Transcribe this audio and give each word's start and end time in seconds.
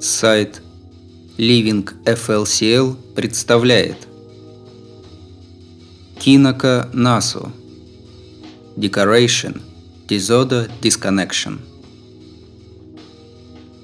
Сайт 0.00 0.62
Living 1.38 1.84
FLCL 2.04 3.14
представляет. 3.16 3.96
Кинока 6.20 6.88
Насу. 6.92 7.50
Decoration 8.76 9.60
Disorder 10.06 10.70
Disconnection. 10.80 11.58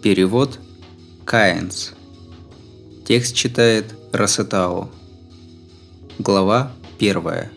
Перевод 0.02 0.60
Каинс 1.24 1.94
Текст 3.04 3.34
читает 3.34 3.86
Расатао 4.12 4.90
Глава 6.20 6.70
первая. 6.96 7.50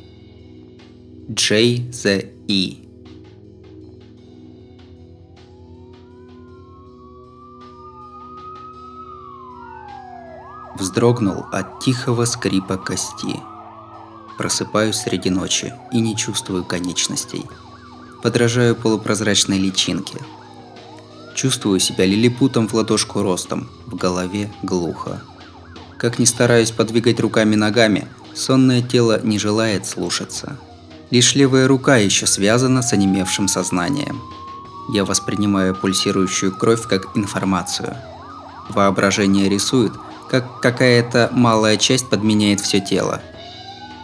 JZE 1.30 2.87
Вздрогнул 10.98 11.46
от 11.52 11.80
тихого 11.80 12.26
скрипа 12.26 12.76
кости. 12.76 13.40
Просыпаюсь 14.36 14.96
среди 14.96 15.30
ночи 15.30 15.72
и 15.92 16.00
не 16.00 16.18
чувствую 16.18 16.64
конечностей. 16.64 17.46
Подражаю 18.24 18.76
полупрозрачной 18.76 19.60
личинке. 19.60 20.18
Чувствую 21.36 21.80
себя 21.80 22.08
лилипутом 22.08 22.68
в 22.68 22.74
ладошку 22.74 23.22
ростом, 23.22 23.70
в 23.86 23.96
голове 23.96 24.52
глухо. 24.64 25.22
Как 26.00 26.18
ни 26.18 26.26
стараюсь 26.26 26.72
подвигать 26.72 27.20
руками-ногами, 27.20 28.08
сонное 28.34 28.82
тело 28.82 29.22
не 29.22 29.38
желает 29.38 29.86
слушаться. 29.86 30.58
Лишь 31.12 31.36
левая 31.36 31.68
рука 31.68 31.98
еще 31.98 32.26
связана 32.26 32.82
с 32.82 32.92
онемевшим 32.92 33.48
сознанием. 33.48 34.20
Я 34.92 35.06
воспринимаю 35.06 35.76
пульсирующую 35.76 36.58
кровь 36.58 36.88
как 36.88 37.16
информацию. 37.16 37.96
Воображение 38.70 39.48
рисует– 39.48 39.94
как 40.30 40.60
какая-то 40.60 41.30
малая 41.32 41.78
часть 41.78 42.10
подменяет 42.10 42.62
все 42.62 42.80
тело. 42.80 43.22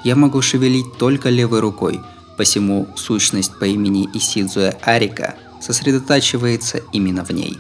Я 0.03 0.15
могу 0.15 0.41
шевелить 0.41 0.97
только 0.97 1.29
левой 1.29 1.59
рукой, 1.59 2.01
посему 2.37 2.87
сущность 2.95 3.57
по 3.59 3.65
имени 3.65 4.09
Исидзуэ 4.13 4.77
Арика 4.81 5.35
сосредотачивается 5.61 6.79
именно 6.91 7.23
в 7.23 7.31
ней. 7.31 7.57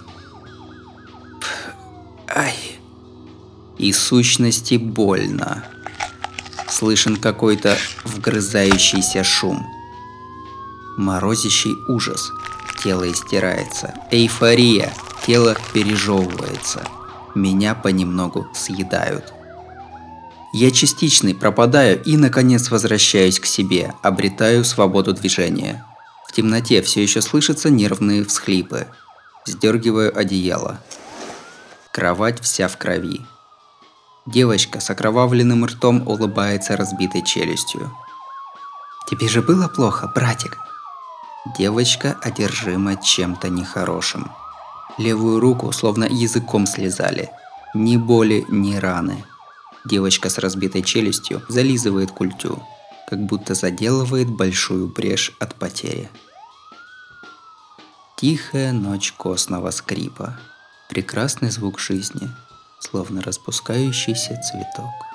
Ай. 2.27 2.55
И 3.77 3.93
сущности 3.93 4.75
больно. 4.75 5.63
Слышен 6.67 7.17
какой-то 7.17 7.77
вгрызающийся 8.03 9.23
шум. 9.23 9.65
Морозящий 10.97 11.75
ужас. 11.87 12.31
Тело 12.83 13.09
истирается. 13.09 13.93
Эйфория. 14.11 14.91
Тело 15.25 15.55
пережевывается 15.73 16.83
меня 17.35 17.75
понемногу 17.75 18.47
съедают. 18.53 19.33
Я 20.53 20.69
частичный 20.71 21.33
пропадаю 21.33 22.01
и, 22.03 22.15
наконец, 22.15 22.69
возвращаюсь 22.69 23.39
к 23.39 23.45
себе, 23.45 23.93
обретаю 24.03 24.63
свободу 24.63 25.13
движения. 25.13 25.83
В 26.27 26.33
темноте 26.33 26.81
все 26.81 27.01
еще 27.01 27.21
слышатся 27.21 27.69
нервные 27.69 28.23
всхлипы. 28.23 28.87
Сдергиваю 29.45 30.17
одеяло. 30.17 30.79
Кровать 31.91 32.39
вся 32.41 32.67
в 32.67 32.77
крови. 32.77 33.21
Девочка 34.25 34.79
с 34.79 34.89
окровавленным 34.89 35.65
ртом 35.65 36.07
улыбается 36.07 36.77
разбитой 36.77 37.23
челюстью. 37.23 37.91
«Тебе 39.09 39.27
же 39.27 39.41
было 39.41 39.67
плохо, 39.67 40.11
братик?» 40.13 40.57
Девочка 41.57 42.17
одержима 42.21 42.95
чем-то 42.95 43.49
нехорошим. 43.49 44.31
Левую 44.97 45.39
руку 45.39 45.71
словно 45.71 46.05
языком 46.05 46.67
слезали. 46.67 47.31
Ни 47.73 47.97
боли, 47.97 48.45
ни 48.49 48.75
раны. 48.75 49.25
Девочка 49.85 50.29
с 50.29 50.37
разбитой 50.37 50.83
челюстью 50.83 51.41
зализывает 51.49 52.11
культю, 52.11 52.61
как 53.09 53.19
будто 53.25 53.55
заделывает 53.55 54.29
большую 54.29 54.87
брешь 54.87 55.33
от 55.39 55.55
потери. 55.55 56.09
Тихая 58.17 58.71
ночь 58.71 59.11
костного 59.11 59.71
скрипа. 59.71 60.39
Прекрасный 60.89 61.49
звук 61.49 61.79
жизни, 61.79 62.29
словно 62.79 63.21
распускающийся 63.21 64.39
цветок. 64.41 65.12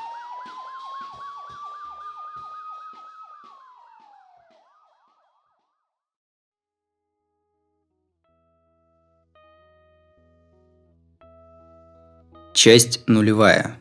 Часть 12.61 13.03
нулевая. 13.07 13.79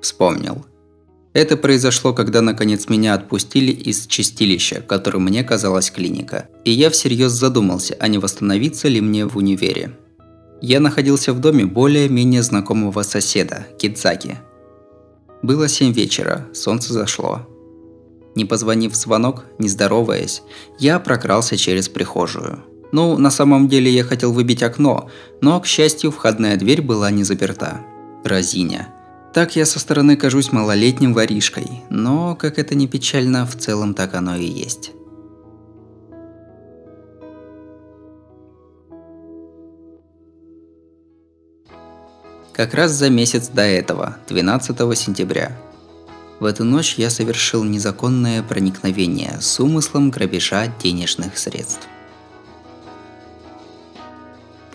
Вспомнил. 0.00 0.64
Это 1.34 1.58
произошло, 1.58 2.14
когда 2.14 2.40
наконец 2.40 2.88
меня 2.88 3.12
отпустили 3.12 3.70
из 3.70 4.06
чистилища, 4.06 4.80
которым 4.80 5.24
мне 5.24 5.44
казалась 5.44 5.90
клиника. 5.90 6.48
И 6.64 6.70
я 6.70 6.88
всерьез 6.88 7.32
задумался, 7.32 7.98
а 8.00 8.08
не 8.08 8.16
восстановиться 8.16 8.88
ли 8.88 9.02
мне 9.02 9.26
в 9.26 9.36
универе. 9.36 9.90
Я 10.62 10.80
находился 10.80 11.34
в 11.34 11.38
доме 11.38 11.66
более-менее 11.66 12.42
знакомого 12.42 13.02
соседа, 13.02 13.66
Кидзаки. 13.78 14.38
Было 15.42 15.68
7 15.68 15.92
вечера, 15.92 16.48
солнце 16.54 16.94
зашло. 16.94 17.46
Не 18.34 18.46
позвонив 18.46 18.92
в 18.92 18.96
звонок, 18.96 19.44
не 19.58 19.68
здороваясь, 19.68 20.40
я 20.78 20.98
прокрался 20.98 21.58
через 21.58 21.90
прихожую– 21.90 22.64
ну, 22.92 23.18
на 23.18 23.30
самом 23.30 23.68
деле 23.68 23.90
я 23.90 24.04
хотел 24.04 24.32
выбить 24.32 24.62
окно, 24.62 25.10
но, 25.40 25.60
к 25.60 25.66
счастью, 25.66 26.10
входная 26.10 26.56
дверь 26.56 26.82
была 26.82 27.10
не 27.10 27.24
заперта. 27.24 27.80
Разиня. 28.24 28.88
Так 29.32 29.54
я 29.54 29.66
со 29.66 29.78
стороны 29.78 30.16
кажусь 30.16 30.52
малолетним 30.52 31.12
воришкой, 31.12 31.82
но, 31.90 32.34
как 32.36 32.58
это 32.58 32.74
не 32.74 32.88
печально, 32.88 33.44
в 33.46 33.56
целом 33.56 33.94
так 33.94 34.14
оно 34.14 34.36
и 34.36 34.46
есть. 34.46 34.92
Как 42.54 42.72
раз 42.72 42.92
за 42.92 43.10
месяц 43.10 43.48
до 43.48 43.60
этого, 43.60 44.16
12 44.30 44.96
сентября. 44.96 45.54
В 46.40 46.46
эту 46.46 46.64
ночь 46.64 46.94
я 46.96 47.10
совершил 47.10 47.64
незаконное 47.64 48.42
проникновение 48.42 49.36
с 49.42 49.60
умыслом 49.60 50.10
грабежа 50.10 50.72
денежных 50.82 51.36
средств. 51.36 51.86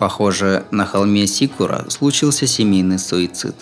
Похоже, 0.02 0.66
на 0.72 0.84
холме 0.84 1.28
Сикура 1.28 1.88
случился 1.88 2.48
семейный 2.48 2.98
суицид. 2.98 3.54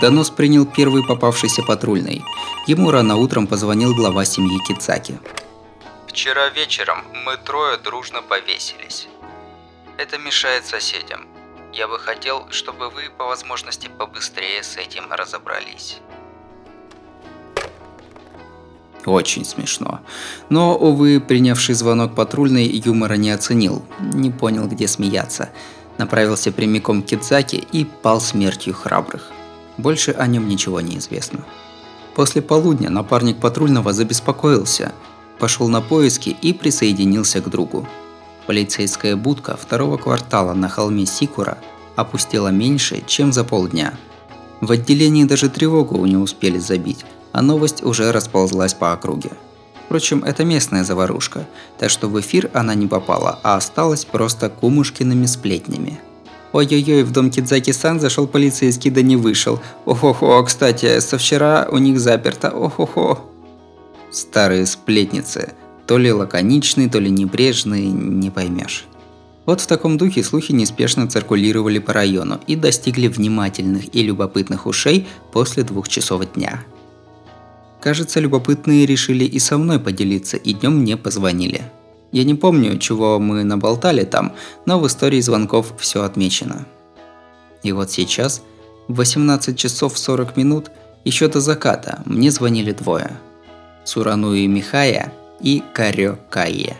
Донос 0.00 0.30
принял 0.30 0.64
первый 0.64 1.06
попавшийся 1.06 1.62
патрульный. 1.62 2.24
Ему 2.66 2.90
рано 2.90 3.16
утром 3.16 3.46
позвонил 3.46 3.94
глава 3.94 4.24
семьи 4.24 4.58
Кицаки. 4.66 5.20
Вчера 6.06 6.48
вечером 6.48 7.04
мы 7.26 7.36
трое 7.36 7.76
дружно 7.76 8.22
повесились. 8.22 9.08
Это 9.98 10.16
мешает 10.16 10.64
соседям. 10.64 11.26
Я 11.74 11.86
бы 11.86 11.98
хотел, 11.98 12.46
чтобы 12.50 12.88
вы 12.88 13.10
по 13.18 13.26
возможности 13.26 13.90
побыстрее 13.98 14.62
с 14.62 14.78
этим 14.78 15.12
разобрались. 15.12 15.98
Очень 19.06 19.44
смешно. 19.44 20.00
Но, 20.50 20.76
увы, 20.76 21.20
принявший 21.20 21.74
звонок 21.74 22.14
патрульный 22.14 22.66
юмора 22.66 23.14
не 23.14 23.30
оценил, 23.30 23.82
не 24.00 24.30
понял, 24.30 24.66
где 24.66 24.86
смеяться. 24.86 25.50
Направился 25.98 26.52
прямиком 26.52 27.02
к 27.02 27.06
Кидзаки 27.06 27.64
и 27.72 27.84
пал 27.84 28.20
смертью 28.20 28.74
храбрых. 28.74 29.32
Больше 29.78 30.12
о 30.12 30.26
нем 30.26 30.48
ничего 30.48 30.80
не 30.80 30.98
известно. 30.98 31.40
После 32.14 32.42
полудня 32.42 32.90
напарник 32.90 33.38
патрульного 33.38 33.92
забеспокоился, 33.92 34.92
пошел 35.38 35.68
на 35.68 35.80
поиски 35.80 36.36
и 36.42 36.52
присоединился 36.52 37.40
к 37.40 37.48
другу. 37.48 37.88
Полицейская 38.46 39.16
будка 39.16 39.56
второго 39.56 39.96
квартала 39.96 40.52
на 40.52 40.68
холме 40.68 41.06
Сикура 41.06 41.58
опустела 41.96 42.48
меньше, 42.48 43.02
чем 43.06 43.32
за 43.32 43.44
полдня. 43.44 43.94
В 44.60 44.72
отделении 44.72 45.24
даже 45.24 45.48
тревогу 45.48 46.04
не 46.04 46.16
успели 46.16 46.58
забить, 46.58 47.06
а 47.32 47.42
новость 47.42 47.82
уже 47.82 48.12
расползлась 48.12 48.74
по 48.74 48.92
округе. 48.92 49.30
Впрочем, 49.84 50.22
это 50.22 50.44
местная 50.44 50.84
заварушка, 50.84 51.48
так 51.78 51.90
что 51.90 52.08
в 52.08 52.20
эфир 52.20 52.50
она 52.54 52.74
не 52.74 52.86
попала, 52.86 53.40
а 53.42 53.56
осталась 53.56 54.04
просто 54.04 54.48
кумушкиными 54.48 55.26
сплетнями. 55.26 56.00
Ой-ой-ой, 56.52 57.04
в 57.04 57.12
дом 57.12 57.30
Кидзаки-сан 57.30 58.00
зашел 58.00 58.26
полицейский, 58.26 58.90
да 58.90 59.02
не 59.02 59.16
вышел. 59.16 59.60
Охо-хо, 59.84 60.42
кстати, 60.44 60.98
со 61.00 61.16
вчера 61.18 61.68
у 61.70 61.78
них 61.78 62.00
заперто, 62.00 62.50
охо-хо. 62.50 63.30
Старые 64.10 64.66
сплетницы. 64.66 65.54
То 65.86 65.98
ли 65.98 66.12
лаконичные, 66.12 66.88
то 66.88 66.98
ли 66.98 67.10
небрежные, 67.10 67.86
не 67.88 68.30
поймешь. 68.30 68.86
Вот 69.46 69.60
в 69.60 69.66
таком 69.66 69.96
духе 69.96 70.22
слухи 70.22 70.52
неспешно 70.52 71.08
циркулировали 71.08 71.78
по 71.78 71.92
району 71.92 72.40
и 72.46 72.56
достигли 72.56 73.08
внимательных 73.08 73.94
и 73.94 74.02
любопытных 74.02 74.66
ушей 74.66 75.08
после 75.32 75.62
двух 75.62 75.88
часов 75.88 76.32
дня. 76.34 76.64
Кажется, 77.80 78.20
любопытные 78.20 78.86
решили 78.86 79.24
и 79.24 79.38
со 79.38 79.56
мной 79.56 79.80
поделиться, 79.80 80.36
и 80.36 80.52
днем 80.52 80.78
мне 80.78 80.96
позвонили. 80.96 81.62
Я 82.12 82.24
не 82.24 82.34
помню, 82.34 82.78
чего 82.78 83.18
мы 83.18 83.44
наболтали 83.44 84.04
там, 84.04 84.32
но 84.66 84.78
в 84.78 84.86
истории 84.86 85.20
звонков 85.20 85.72
все 85.78 86.02
отмечено. 86.02 86.66
И 87.62 87.72
вот 87.72 87.90
сейчас, 87.90 88.42
в 88.88 88.96
18 88.96 89.56
часов 89.56 89.98
40 89.98 90.36
минут, 90.36 90.70
еще 91.04 91.28
до 91.28 91.40
заката, 91.40 92.02
мне 92.04 92.30
звонили 92.30 92.72
двое. 92.72 93.12
Сурануи 93.84 94.46
Михая 94.46 95.12
и 95.40 95.62
Карё 95.72 96.18
Кайе. 96.28 96.76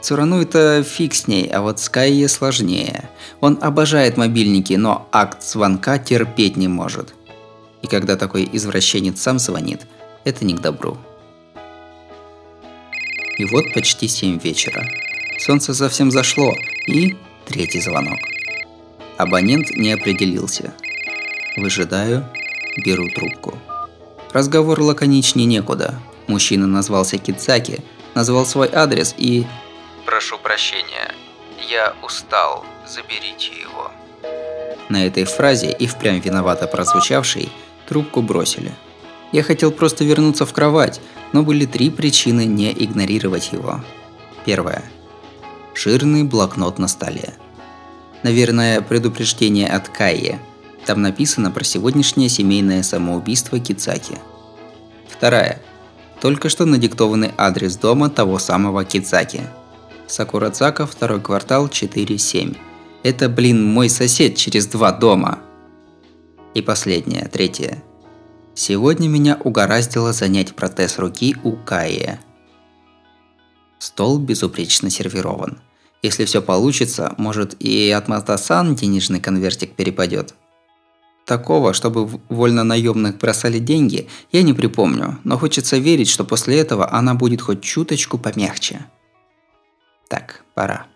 Цурану 0.00 0.42
это 0.42 0.82
фиг 0.82 1.14
с 1.14 1.28
ней, 1.28 1.48
а 1.48 1.60
вот 1.60 1.80
с 1.80 1.88
Кайе 1.88 2.28
сложнее. 2.28 3.08
Он 3.40 3.58
обожает 3.60 4.16
мобильники, 4.16 4.74
но 4.74 5.08
акт 5.12 5.42
звонка 5.42 5.98
терпеть 5.98 6.56
не 6.56 6.68
может. 6.68 7.14
И 7.82 7.86
когда 7.86 8.16
такой 8.16 8.48
извращенец 8.52 9.20
сам 9.20 9.38
звонит, 9.38 9.86
это 10.24 10.44
не 10.44 10.54
к 10.54 10.60
добру. 10.60 10.98
И 13.38 13.44
вот 13.44 13.72
почти 13.72 14.08
7 14.08 14.38
вечера. 14.38 14.84
Солнце 15.38 15.72
совсем 15.72 16.10
зашло, 16.10 16.52
и 16.86 17.16
третий 17.46 17.80
звонок. 17.80 18.18
Абонент 19.16 19.70
не 19.70 19.92
определился. 19.92 20.74
Выжидаю, 21.56 22.28
беру 22.84 23.08
трубку. 23.10 23.58
Разговор 24.32 24.80
лаконичнее 24.80 25.46
некуда. 25.46 26.00
Мужчина 26.26 26.66
назвался 26.66 27.16
Кицаки, 27.18 27.80
назвал 28.14 28.44
свой 28.44 28.68
адрес 28.72 29.14
и... 29.16 29.46
Прошу 30.04 30.38
прощения, 30.38 31.14
я 31.70 31.94
устал, 32.02 32.64
заберите 32.86 33.52
его. 33.60 33.90
На 34.88 35.06
этой 35.06 35.24
фразе 35.24 35.70
и 35.70 35.86
впрямь 35.86 36.20
виновато 36.20 36.66
прозвучавшей 36.66 37.50
трубку 37.88 38.22
бросили. 38.22 38.72
Я 39.32 39.42
хотел 39.42 39.72
просто 39.72 40.04
вернуться 40.04 40.46
в 40.46 40.52
кровать, 40.52 41.00
но 41.32 41.42
были 41.42 41.66
три 41.66 41.90
причины 41.90 42.44
не 42.44 42.72
игнорировать 42.72 43.52
его. 43.52 43.80
Первое. 44.44 44.82
Жирный 45.74 46.24
блокнот 46.24 46.78
на 46.78 46.88
столе. 46.88 47.34
Наверное, 48.22 48.80
предупреждение 48.80 49.68
от 49.68 49.88
Кайи. 49.88 50.38
Там 50.86 51.02
написано 51.02 51.50
про 51.50 51.64
сегодняшнее 51.64 52.28
семейное 52.28 52.82
самоубийство 52.82 53.58
Кицаки. 53.58 54.18
Вторая. 55.08 55.60
Только 56.20 56.48
что 56.48 56.64
надиктованный 56.64 57.32
адрес 57.36 57.76
дома 57.76 58.10
того 58.10 58.38
самого 58.38 58.84
Кицаки. 58.84 59.42
Сакурадзака, 60.06 60.86
второй 60.86 61.20
квартал, 61.20 61.68
4-7. 61.68 62.56
Это, 63.02 63.28
блин, 63.28 63.64
мой 63.64 63.88
сосед 63.88 64.36
через 64.36 64.66
два 64.66 64.90
дома. 64.90 65.38
И 66.58 66.60
последнее, 66.60 67.28
третье. 67.32 67.84
Сегодня 68.52 69.06
меня 69.06 69.38
угораздило 69.44 70.12
занять 70.12 70.56
протез 70.56 70.98
руки 70.98 71.36
у 71.44 71.52
Каи. 71.52 72.18
Стол 73.78 74.18
безупречно 74.18 74.90
сервирован. 74.90 75.60
Если 76.02 76.24
все 76.24 76.42
получится, 76.42 77.14
может 77.16 77.54
и 77.62 77.92
от 77.92 78.08
Матасан 78.08 78.74
денежный 78.74 79.20
конвертик 79.20 79.76
перепадет. 79.76 80.34
Такого, 81.24 81.74
чтобы 81.74 82.20
вольно 82.28 82.64
наемных 82.64 83.18
бросали 83.18 83.60
деньги, 83.60 84.08
я 84.32 84.42
не 84.42 84.52
припомню, 84.52 85.20
но 85.22 85.38
хочется 85.38 85.76
верить, 85.76 86.08
что 86.08 86.24
после 86.24 86.58
этого 86.58 86.92
она 86.92 87.14
будет 87.14 87.40
хоть 87.40 87.62
чуточку 87.62 88.18
помягче. 88.18 88.84
Так, 90.08 90.42
пора. 90.54 90.86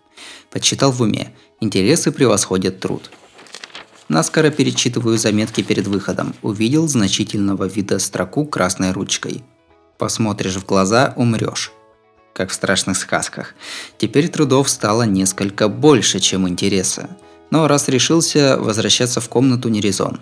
Подсчитал 0.51 0.91
в 0.91 0.99
уме. 0.99 1.33
Интересы 1.61 2.11
превосходят 2.11 2.81
труд. 2.81 3.09
Наскоро 4.09 4.49
перечитываю 4.49 5.17
заметки 5.17 5.61
перед 5.61 5.87
выходом. 5.87 6.35
Увидел 6.41 6.87
значительного 6.87 7.65
вида 7.65 7.99
строку 7.99 8.45
красной 8.45 8.91
ручкой. 8.91 9.43
Посмотришь 9.97 10.55
в 10.55 10.65
глаза– 10.65 11.13
умрешь. 11.17 11.71
Как 12.33 12.49
в 12.49 12.53
страшных 12.53 12.97
сказках. 12.97 13.53
Теперь 13.97 14.27
трудов 14.27 14.69
стало 14.69 15.03
несколько 15.03 15.69
больше, 15.69 16.19
чем 16.19 16.49
интереса. 16.49 17.09
Но 17.51 17.67
раз 17.67 17.87
решился, 17.87 18.57
возвращаться 18.57 19.21
в 19.21 19.29
комнату 19.29 19.69
не 19.69 19.79
резон. 19.79 20.19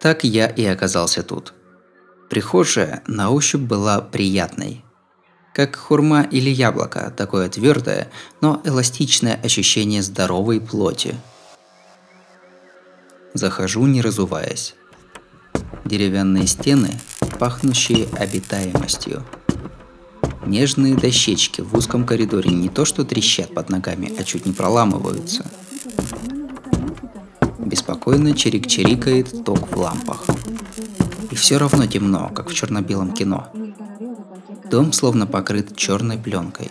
Так 0.00 0.24
я 0.24 0.46
и 0.48 0.64
оказался 0.64 1.22
тут. 1.22 1.54
Прихожая 2.28 3.02
на 3.06 3.30
ощупь 3.30 3.60
была 3.60 4.00
приятной– 4.00 4.84
как 5.52 5.76
хурма 5.76 6.22
или 6.22 6.50
яблоко, 6.50 7.12
такое 7.16 7.48
твердое, 7.48 8.10
но 8.40 8.60
эластичное 8.64 9.38
ощущение 9.42 10.02
здоровой 10.02 10.60
плоти. 10.60 11.14
Захожу, 13.34 13.86
не 13.86 14.00
разуваясь. 14.00 14.74
Деревянные 15.84 16.46
стены, 16.46 16.98
пахнущие 17.38 18.08
обитаемостью. 18.18 19.24
Нежные 20.46 20.96
дощечки 20.96 21.60
в 21.60 21.74
узком 21.74 22.04
коридоре 22.04 22.50
не 22.50 22.68
то 22.68 22.84
что 22.84 23.04
трещат 23.04 23.54
под 23.54 23.68
ногами, 23.68 24.12
а 24.18 24.24
чуть 24.24 24.46
не 24.46 24.52
проламываются. 24.52 25.44
Беспокойно 27.58 28.28
чирик-чирикает 28.28 29.44
ток 29.44 29.70
в 29.70 29.78
лампах. 29.78 30.24
И 31.30 31.34
все 31.34 31.58
равно 31.58 31.86
темно, 31.86 32.30
как 32.34 32.50
в 32.50 32.54
черно-белом 32.54 33.12
кино– 33.12 33.50
Дом 34.72 34.94
словно 34.94 35.26
покрыт 35.26 35.76
черной 35.76 36.16
пленкой. 36.16 36.70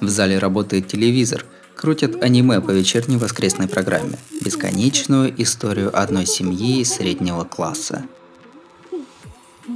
В 0.00 0.08
зале 0.08 0.38
работает 0.38 0.88
телевизор, 0.88 1.44
крутят 1.76 2.22
аниме 2.22 2.62
по 2.62 2.70
вечерней 2.70 3.18
воскресной 3.18 3.68
программе. 3.68 4.18
Бесконечную 4.42 5.30
историю 5.42 5.90
одной 5.92 6.24
семьи 6.24 6.82
среднего 6.82 7.44
класса. 7.44 8.06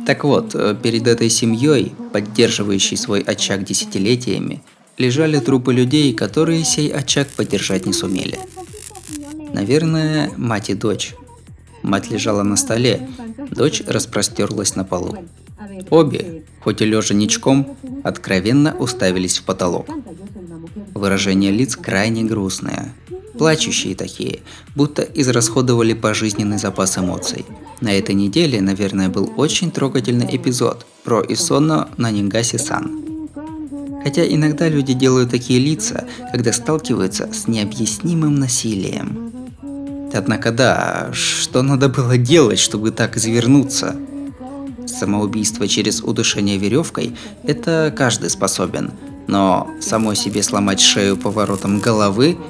Так 0.07 0.25
вот, 0.25 0.55
э, 0.55 0.75
перед 0.83 1.07
этой 1.07 1.29
семьей, 1.29 1.93
поддерживающей 2.15 2.97
свой 2.97 3.21
очаг 3.21 3.63
десятилетиями, 3.63 4.63
лежали 4.97 5.39
трупы 5.39 5.75
людей, 5.75 6.15
которые 6.15 6.65
сей 6.65 6.91
очаг 6.91 7.29
поддержать 7.29 7.85
не 7.85 7.93
сумели. 7.93 8.39
Наверное, 9.53 10.33
мать 10.39 10.71
и 10.71 10.75
дочь. 10.75 11.15
Мать 11.83 12.11
лежала 12.11 12.43
на 12.43 12.57
столе, 12.57 13.07
дочь 13.51 13.83
распростерлась 13.87 14.77
на 14.77 14.85
полу. 14.85 15.19
Обе, 15.91 16.45
хоть 16.65 16.81
и 16.81 16.87
лежа 16.87 17.15
ничком, 17.15 17.77
откровенно 18.03 18.75
уставились 18.79 19.39
в 19.39 19.45
потолок. 19.45 19.87
Выражение 20.95 21.53
лиц 21.53 21.77
крайне 21.77 22.25
грустное. 22.25 22.95
Плачущие 23.39 23.95
такие, 23.95 24.41
будто 24.75 25.03
израсходовали 25.03 25.93
пожизненный 25.93 26.59
запас 26.59 26.97
эмоций. 26.97 27.45
На 27.81 27.93
этой 27.93 28.15
неделе, 28.15 28.61
наверное, 28.63 29.09
был 29.09 29.31
очень 29.37 29.71
трогательный 29.71 30.35
эпизод 30.35 30.87
про 31.05 31.23
Исоно 31.29 31.89
на 31.99 32.11
Нигаси-сан. 32.11 33.29
Хотя 34.03 34.25
иногда 34.27 34.69
люди 34.69 34.95
делают 34.95 35.31
такие 35.31 35.59
лица, 35.59 36.07
когда 36.31 36.53
сталкиваются 36.53 37.29
с 37.33 37.49
необъяснимым 37.49 38.37
насилием. 38.37 39.33
Однако 40.15 40.53
да, 40.53 41.11
что 41.13 41.63
надо 41.63 41.89
было 41.89 42.17
делать, 42.17 42.61
чтобы 42.61 42.91
так 42.91 43.17
извернуться– 43.17 43.97
Самоубийство 44.99 45.67
через 45.67 46.03
удушение 46.03 46.59
веревкой– 46.59 47.17
это 47.43 47.93
каждый 47.97 48.31
способен. 48.31 48.93
Но 49.27 49.69
самой 49.81 50.17
себе 50.17 50.43
сломать 50.43 50.81
шею 50.81 51.17
поворотом 51.17 51.81
головы– 51.81 52.37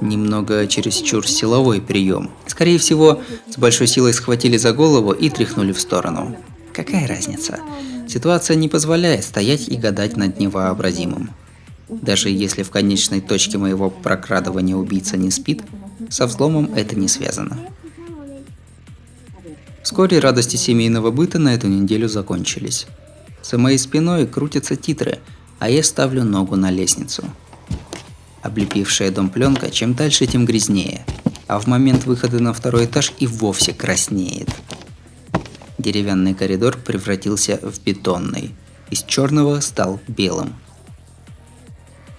немного 0.00 0.66
чересчур 0.66 1.26
силовой 1.26 1.80
прием. 1.80 2.30
Скорее 2.46 2.78
всего, 2.78 3.22
с 3.48 3.56
большой 3.58 3.86
силой 3.86 4.12
схватили 4.12 4.56
за 4.56 4.72
голову 4.72 5.12
и 5.12 5.30
тряхнули 5.30 5.72
в 5.72 5.80
сторону. 5.80 6.36
Какая 6.72 7.06
разница? 7.06 7.60
Ситуация 8.08 8.56
не 8.56 8.68
позволяет 8.68 9.24
стоять 9.24 9.68
и 9.68 9.76
гадать 9.76 10.16
над 10.16 10.38
невообразимым. 10.38 11.30
Даже 11.88 12.28
если 12.28 12.62
в 12.62 12.70
конечной 12.70 13.20
точке 13.20 13.58
моего 13.58 13.90
прокрадывания 13.90 14.74
убийца 14.74 15.16
не 15.16 15.30
спит, 15.30 15.62
со 16.10 16.26
взломом 16.26 16.70
это 16.74 16.96
не 16.96 17.08
связано. 17.08 17.58
Вскоре 19.84 20.18
радости 20.18 20.56
семейного 20.56 21.10
быта 21.10 21.38
на 21.38 21.52
эту 21.54 21.68
неделю 21.68 22.08
закончились. 22.08 22.86
За 23.42 23.58
моей 23.58 23.76
спиной 23.76 24.26
крутятся 24.26 24.76
титры, 24.76 25.18
а 25.58 25.68
я 25.68 25.82
ставлю 25.82 26.24
ногу 26.24 26.56
на 26.56 26.70
лестницу. 26.70 27.22
Облепившая 28.40 29.10
дом 29.10 29.28
пленка 29.28 29.70
чем 29.70 29.92
дальше, 29.92 30.26
тем 30.26 30.46
грязнее, 30.46 31.04
а 31.48 31.58
в 31.58 31.66
момент 31.66 32.06
выхода 32.06 32.40
на 32.40 32.54
второй 32.54 32.86
этаж 32.86 33.12
и 33.18 33.26
вовсе 33.26 33.74
краснеет. 33.74 34.48
Деревянный 35.76 36.32
коридор 36.32 36.78
превратился 36.78 37.60
в 37.60 37.78
бетонный. 37.84 38.54
Из 38.88 39.02
черного 39.02 39.60
стал 39.60 40.00
белым. 40.08 40.54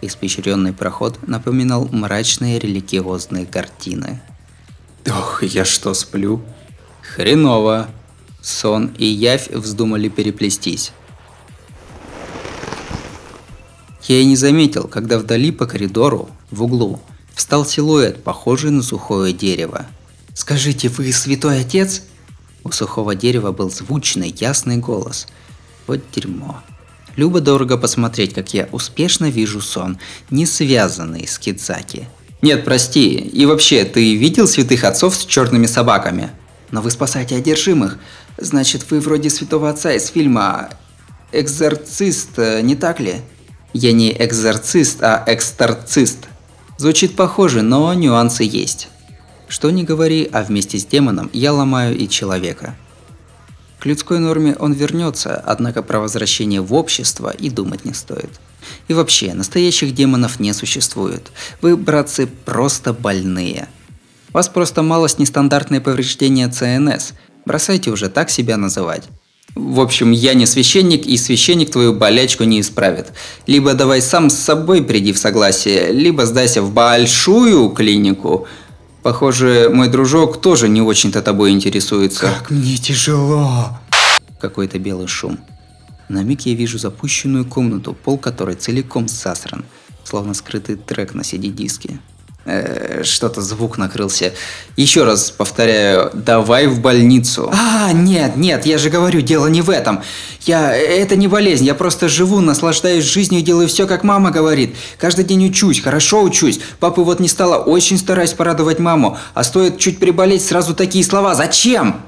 Испещренный 0.02 0.72
проход 0.72 1.28
напоминал 1.28 1.90
мрачные 1.92 2.60
религиозные 2.60 3.48
картины. 3.48 4.22
Ох, 5.08 5.42
я 5.42 5.66
что, 5.66 5.96
сплю? 5.96 6.44
Хреново. 7.14 7.88
Сон 8.42 8.94
и 8.98 9.06
явь 9.06 9.50
вздумали 9.50 10.08
переплестись. 10.10 10.92
Я 14.04 14.20
и 14.20 14.26
не 14.26 14.36
заметил, 14.36 14.88
когда 14.88 15.18
вдали 15.18 15.52
по 15.52 15.66
коридору, 15.66 16.30
в 16.52 16.64
углу, 16.64 17.02
встал 17.34 17.66
силуэт, 17.66 18.24
похожий 18.24 18.70
на 18.70 18.84
сухое 18.84 19.34
дерево. 19.34 19.88
«Скажите, 20.34 20.90
вы 20.90 21.12
святой 21.12 21.62
отец?» 21.62 22.04
У 22.64 22.72
сухого 22.72 23.16
дерева 23.16 23.52
был 23.52 23.72
звучный, 23.72 24.36
ясный 24.38 24.78
голос. 24.78 25.28
Вот 25.88 26.02
дерьмо. 26.14 26.62
Любо-дорого 27.16 27.78
посмотреть, 27.78 28.34
как 28.34 28.54
я 28.54 28.68
успешно 28.72 29.30
вижу 29.30 29.62
сон, 29.62 29.98
не 30.30 30.46
связанный 30.46 31.28
с 31.28 31.40
Кидзаки. 31.40 32.08
Нет, 32.42 32.66
прости, 32.66 33.14
и 33.14 33.46
вообще, 33.46 33.86
ты 33.86 34.16
видел 34.16 34.48
святых 34.48 34.84
отцов 34.84 35.16
с 35.16 35.26
черными 35.26 35.68
собаками? 35.68 36.32
Но 36.72 36.82
вы 36.82 36.92
спасаете 36.92 37.36
одержимых. 37.36 37.98
Значит, 38.38 38.90
вы 38.90 39.00
вроде 39.00 39.30
святого 39.30 39.70
отца 39.70 39.94
из 39.94 40.08
фильма 40.08 40.70
«Экзорцист», 41.32 42.38
не 42.38 42.76
так 42.76 43.00
ли? 43.00 43.22
Я 43.74 43.92
не 43.92 44.12
экзорцист, 44.12 45.04
а 45.04 45.24
эксторцист. 45.28 46.20
Звучит 46.78 47.16
похоже, 47.16 47.62
но 47.62 47.94
нюансы 47.94 48.44
есть. 48.44 48.90
Что 49.48 49.70
не 49.70 49.84
говори, 49.84 50.30
а 50.32 50.44
вместе 50.44 50.78
с 50.78 50.86
демоном 50.86 51.30
я 51.34 51.54
ломаю 51.54 51.98
и 51.98 52.08
человека. 52.10 52.76
К 53.80 53.86
людской 53.86 54.20
норме 54.20 54.56
он 54.58 54.74
вернется, 54.74 55.36
однако 55.36 55.84
про 55.84 56.00
возвращение 56.00 56.62
в 56.62 56.74
общество 56.74 57.30
и 57.30 57.50
думать 57.50 57.86
не 57.86 57.94
стоит. 57.94 58.32
И 58.88 58.94
вообще, 58.94 59.34
настоящих 59.34 59.94
демонов 59.94 60.40
не 60.40 60.54
существует. 60.54 61.32
Вы, 61.62 61.78
братцы, 61.78 62.26
просто 62.26 62.94
больные. 62.94 63.70
Вас 64.36 64.50
просто 64.50 64.84
малость 64.84 65.18
нестандартные 65.18 65.80
повреждения 65.80 66.50
ЦНС. 66.50 67.14
Бросайте 67.46 67.90
уже 67.90 68.10
так 68.10 68.30
себя 68.30 68.58
называть. 68.58 69.04
В 69.56 69.80
общем, 69.80 70.12
я 70.12 70.34
не 70.34 70.46
священник, 70.46 71.06
и 71.06 71.16
священник 71.16 71.72
твою 71.72 71.94
болячку 71.94 72.44
не 72.44 72.60
исправит. 72.60 73.14
Либо 73.48 73.76
давай 73.76 74.02
сам 74.02 74.30
с 74.30 74.34
собой 74.34 74.84
приди 74.84 75.14
в 75.14 75.18
согласие, 75.18 75.94
либо 75.94 76.26
сдайся 76.26 76.62
в 76.62 76.74
большую 76.74 77.70
клинику. 77.70 78.46
Похоже, 79.04 79.70
мой 79.72 79.88
дружок 79.88 80.42
тоже 80.42 80.68
не 80.68 80.82
очень-то 80.82 81.22
тобой 81.22 81.52
интересуется. 81.52 82.20
Как 82.20 82.52
мне 82.52 82.76
тяжело. 82.76 83.80
Какой-то 84.42 84.80
белый 84.80 85.08
шум. 85.08 85.40
На 86.10 86.24
миг 86.24 86.42
я 86.42 86.56
вижу 86.56 86.78
запущенную 86.78 87.46
комнату, 87.46 87.94
пол 87.94 88.18
которой 88.18 88.56
целиком 88.56 89.08
засран, 89.08 89.64
словно 90.04 90.34
скрытый 90.34 90.76
трек 90.76 91.14
на 91.14 91.22
CD-диске. 91.22 92.02
Э, 92.48 93.02
что-то 93.04 93.42
звук 93.42 93.80
накрылся. 93.80 94.34
Еще 94.76 95.04
раз 95.04 95.32
повторяю, 95.32 96.12
давай 96.14 96.68
в 96.68 96.80
больницу. 96.80 97.52
А, 97.52 97.92
нет, 97.92 98.38
нет, 98.38 98.68
я 98.68 98.78
же 98.78 98.92
говорю, 98.92 99.22
дело 99.22 99.48
не 99.48 99.64
в 99.64 99.72
этом. 99.72 100.04
Я, 100.42 100.76
это 100.76 101.16
не 101.16 101.28
болезнь, 101.28 101.66
я 101.66 101.74
просто 101.74 102.08
живу, 102.08 102.42
наслаждаюсь 102.42 103.04
жизнью 103.04 103.42
и 103.42 103.44
делаю 103.44 103.68
все, 103.68 103.88
как 103.88 104.04
мама 104.04 104.30
говорит. 104.30 104.76
Каждый 105.00 105.26
день 105.26 105.48
учусь, 105.48 105.82
хорошо 105.82 106.22
учусь. 106.22 106.60
Папы 106.80 107.02
вот 107.02 107.20
не 107.20 107.28
стало, 107.28 107.58
очень 107.58 107.98
стараюсь 107.98 108.34
порадовать 108.34 108.78
маму. 108.78 109.18
А 109.34 109.44
стоит 109.44 109.80
чуть 109.80 109.98
приболеть, 109.98 110.46
сразу 110.46 110.76
такие 110.76 111.04
слова. 111.04 111.34
Зачем? 111.34 112.02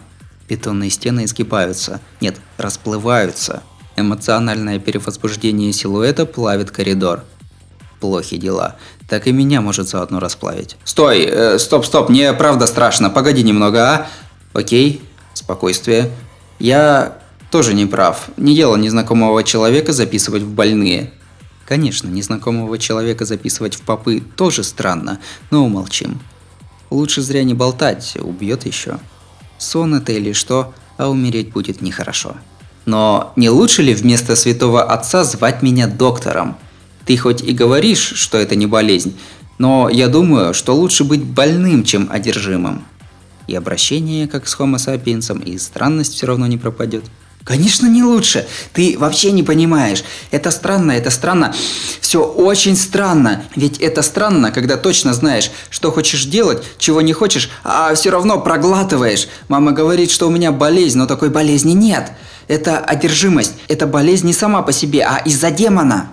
Бетонные 0.47 0.91
стены 0.91 1.25
изгибаются. 1.25 1.99
Нет, 2.21 2.37
расплываются. 2.57 3.63
Эмоциональное 3.95 4.77
перевозбуждение 4.77 5.73
силуэта 5.73 6.27
плавит 6.27 6.69
коридор. 6.69 7.23
Плохи 7.99 8.37
дела 8.37 8.75
так 9.07 9.27
и 9.27 9.31
меня 9.31 9.61
может 9.61 9.87
заодно 9.87 10.19
расплавить. 10.19 10.75
Стой, 10.83 11.25
э, 11.25 11.59
стоп, 11.59 11.85
стоп, 11.85 12.09
мне 12.09 12.33
правда 12.33 12.67
страшно, 12.67 13.09
погоди 13.09 13.43
немного, 13.43 13.89
а? 13.89 14.07
Окей, 14.53 15.01
спокойствие. 15.33 16.11
Я 16.59 17.17
тоже 17.51 17.73
не 17.73 17.85
прав. 17.85 18.29
Не 18.37 18.55
дело 18.55 18.75
незнакомого 18.75 19.43
человека 19.43 19.93
записывать 19.93 20.43
в 20.43 20.49
больные. 20.49 21.11
Конечно, 21.65 22.07
незнакомого 22.07 22.77
человека 22.77 23.25
записывать 23.25 23.75
в 23.75 23.81
попы 23.81 24.21
тоже 24.35 24.63
странно, 24.63 25.19
но 25.51 25.65
умолчим. 25.65 26.19
Лучше 26.89 27.21
зря 27.21 27.43
не 27.43 27.53
болтать, 27.53 28.17
убьет 28.21 28.65
еще. 28.65 28.99
Сон 29.57 29.95
это 29.95 30.13
или 30.13 30.31
что, 30.31 30.73
а 30.97 31.09
умереть 31.09 31.51
будет 31.51 31.81
нехорошо. 31.81 32.35
Но 32.85 33.33
не 33.35 33.49
лучше 33.49 33.81
ли 33.81 33.93
вместо 33.93 34.37
святого 34.37 34.81
отца 34.83 35.25
звать 35.25 35.61
меня 35.61 35.87
доктором? 35.87 36.57
Ты 37.07 37.15
хоть 37.15 37.41
и 37.41 37.53
говоришь, 37.53 38.13
что 38.15 38.37
это 38.37 38.55
не 38.55 38.67
болезнь, 38.67 39.17
но 39.57 39.89
я 39.89 40.09
думаю, 40.09 40.53
что 40.53 40.75
лучше 40.75 41.05
быть 41.05 41.23
больным, 41.23 41.85
чем 41.85 42.09
одержимым. 42.11 42.83
И 43.47 43.55
обращение, 43.55 44.27
как 44.27 44.45
с 44.45 44.57
Homo 44.59 44.75
sapiens, 44.75 45.43
и 45.45 45.57
странность 45.57 46.15
все 46.15 46.27
равно 46.27 46.47
не 46.47 46.57
пропадет. 46.57 47.05
Конечно, 47.45 47.87
не 47.87 48.03
лучше. 48.03 48.45
Ты 48.73 48.97
вообще 48.99 49.31
не 49.31 49.41
понимаешь. 49.41 50.03
Это 50.31 50.51
странно, 50.51 50.91
это 50.91 51.09
странно. 51.09 51.55
Все 52.01 52.21
очень 52.21 52.75
странно. 52.75 53.41
Ведь 53.55 53.77
это 53.77 54.01
странно, 54.01 54.51
когда 54.51 54.75
точно 54.75 55.13
знаешь, 55.13 55.49
что 55.69 55.93
хочешь 55.93 56.25
делать, 56.25 56.61
чего 56.77 56.99
не 56.99 57.13
хочешь, 57.13 57.49
а 57.63 57.95
все 57.95 58.09
равно 58.09 58.41
проглатываешь. 58.41 59.29
Мама 59.47 59.71
говорит, 59.71 60.11
что 60.11 60.27
у 60.27 60.29
меня 60.29 60.51
болезнь, 60.51 60.97
но 60.97 61.05
такой 61.05 61.29
болезни 61.29 61.71
нет. 61.71 62.11
Это 62.49 62.79
одержимость. 62.79 63.53
Это 63.69 63.87
болезнь 63.87 64.27
не 64.27 64.33
сама 64.33 64.61
по 64.61 64.73
себе, 64.73 65.03
а 65.03 65.19
из-за 65.19 65.49
демона. 65.49 66.11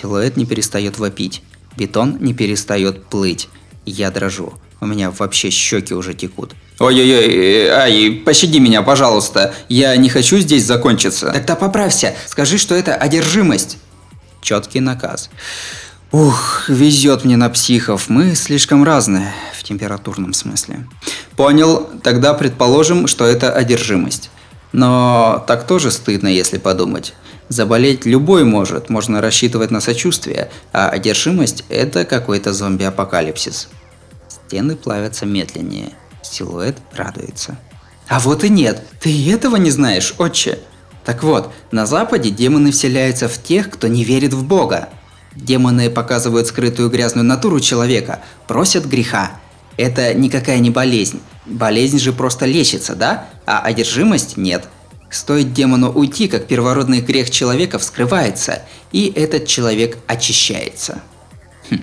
Силуэт 0.00 0.36
не 0.36 0.46
перестает 0.46 1.00
вопить. 1.00 1.42
Бетон 1.76 2.18
не 2.20 2.32
перестает 2.32 3.06
плыть. 3.06 3.48
Я 3.84 4.12
дрожу. 4.12 4.54
У 4.80 4.86
меня 4.86 5.10
вообще 5.10 5.50
щеки 5.50 5.92
уже 5.92 6.14
текут. 6.14 6.54
Ой-ой-ой, 6.78 7.68
ай, 7.68 8.10
пощади 8.24 8.58
меня, 8.58 8.82
пожалуйста. 8.82 9.56
Я 9.68 9.96
не 9.96 10.08
хочу 10.08 10.38
здесь 10.38 10.64
закончиться. 10.64 11.32
Тогда 11.32 11.56
поправься. 11.56 12.14
Скажи, 12.26 12.58
что 12.58 12.76
это 12.76 12.94
одержимость. 12.94 13.78
Четкий 14.40 14.78
наказ. 14.78 15.30
Ух, 16.12 16.68
везет 16.68 17.24
мне 17.24 17.36
на 17.36 17.50
психов. 17.50 18.08
Мы 18.08 18.36
слишком 18.36 18.84
разные 18.84 19.34
в 19.58 19.64
температурном 19.64 20.32
смысле. 20.32 20.86
Понял, 21.34 21.90
тогда 22.04 22.34
предположим, 22.34 23.08
что 23.08 23.26
это 23.26 23.52
одержимость. 23.52 24.30
Но 24.70 25.44
так 25.48 25.66
тоже 25.66 25.90
стыдно, 25.90 26.28
если 26.28 26.58
подумать. 26.58 27.14
Заболеть 27.48 28.04
любой 28.04 28.44
может, 28.44 28.90
можно 28.90 29.20
рассчитывать 29.20 29.70
на 29.70 29.80
сочувствие, 29.80 30.50
а 30.72 30.90
одержимость– 30.90 31.64
это 31.70 32.04
какой-то 32.04 32.52
зомби-апокалипсис. 32.52 33.68
Стены 34.28 34.76
плавятся 34.76 35.24
медленнее, 35.24 35.92
силуэт 36.22 36.76
радуется. 36.94 37.58
А 38.06 38.20
вот 38.20 38.44
и 38.44 38.50
нет, 38.50 38.82
ты 39.00 39.32
этого 39.32 39.56
не 39.56 39.70
знаешь, 39.70 40.14
отче. 40.18 40.58
Так 41.06 41.22
вот, 41.22 41.50
на 41.70 41.86
Западе 41.86 42.30
демоны 42.30 42.70
вселяются 42.70 43.28
в 43.28 43.42
тех, 43.42 43.70
кто 43.70 43.88
не 43.88 44.04
верит 44.04 44.34
в 44.34 44.44
Бога. 44.44 44.90
Демоны 45.34 45.88
показывают 45.88 46.48
скрытую 46.48 46.90
грязную 46.90 47.24
натуру 47.24 47.60
человека, 47.60 48.20
просят 48.46 48.84
греха. 48.84 49.32
Это 49.78 50.12
никакая 50.12 50.58
не 50.58 50.70
болезнь. 50.70 51.20
Болезнь 51.46 51.98
же 51.98 52.12
просто 52.12 52.44
лечится, 52.44 52.94
да? 52.94 53.28
А 53.46 53.60
одержимость 53.60 54.36
нет– 54.36 54.68
Стоит 55.10 55.52
демону 55.52 55.90
уйти, 55.90 56.28
как 56.28 56.46
первородный 56.46 57.00
грех 57.00 57.30
человека 57.30 57.78
вскрывается, 57.78 58.62
и 58.92 59.12
этот 59.14 59.46
человек 59.46 59.96
очищается. 60.06 61.00
Хм. 61.70 61.80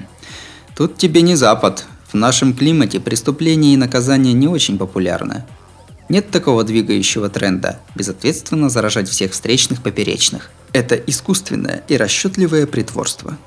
Тут 0.75 0.97
тебе 0.97 1.21
не 1.21 1.35
Запад. 1.35 1.85
В 2.07 2.13
нашем 2.13 2.53
климате 2.53 2.99
преступления 2.99 3.73
и 3.73 3.77
наказания 3.77 4.33
не 4.33 4.47
очень 4.47 4.77
популярны. 4.77 5.43
Нет 6.07 6.29
такого 6.29 6.63
двигающего 6.63 7.29
тренда– 7.29 7.79
безответственно 7.95 8.69
заражать 8.69 9.09
всех 9.09 9.31
встречных 9.31 9.81
поперечных. 9.81 10.51
Это 10.71 10.95
искусственное 10.95 11.83
и 11.87 11.97
расчетливое 11.97 12.67
притворство. 12.67 13.37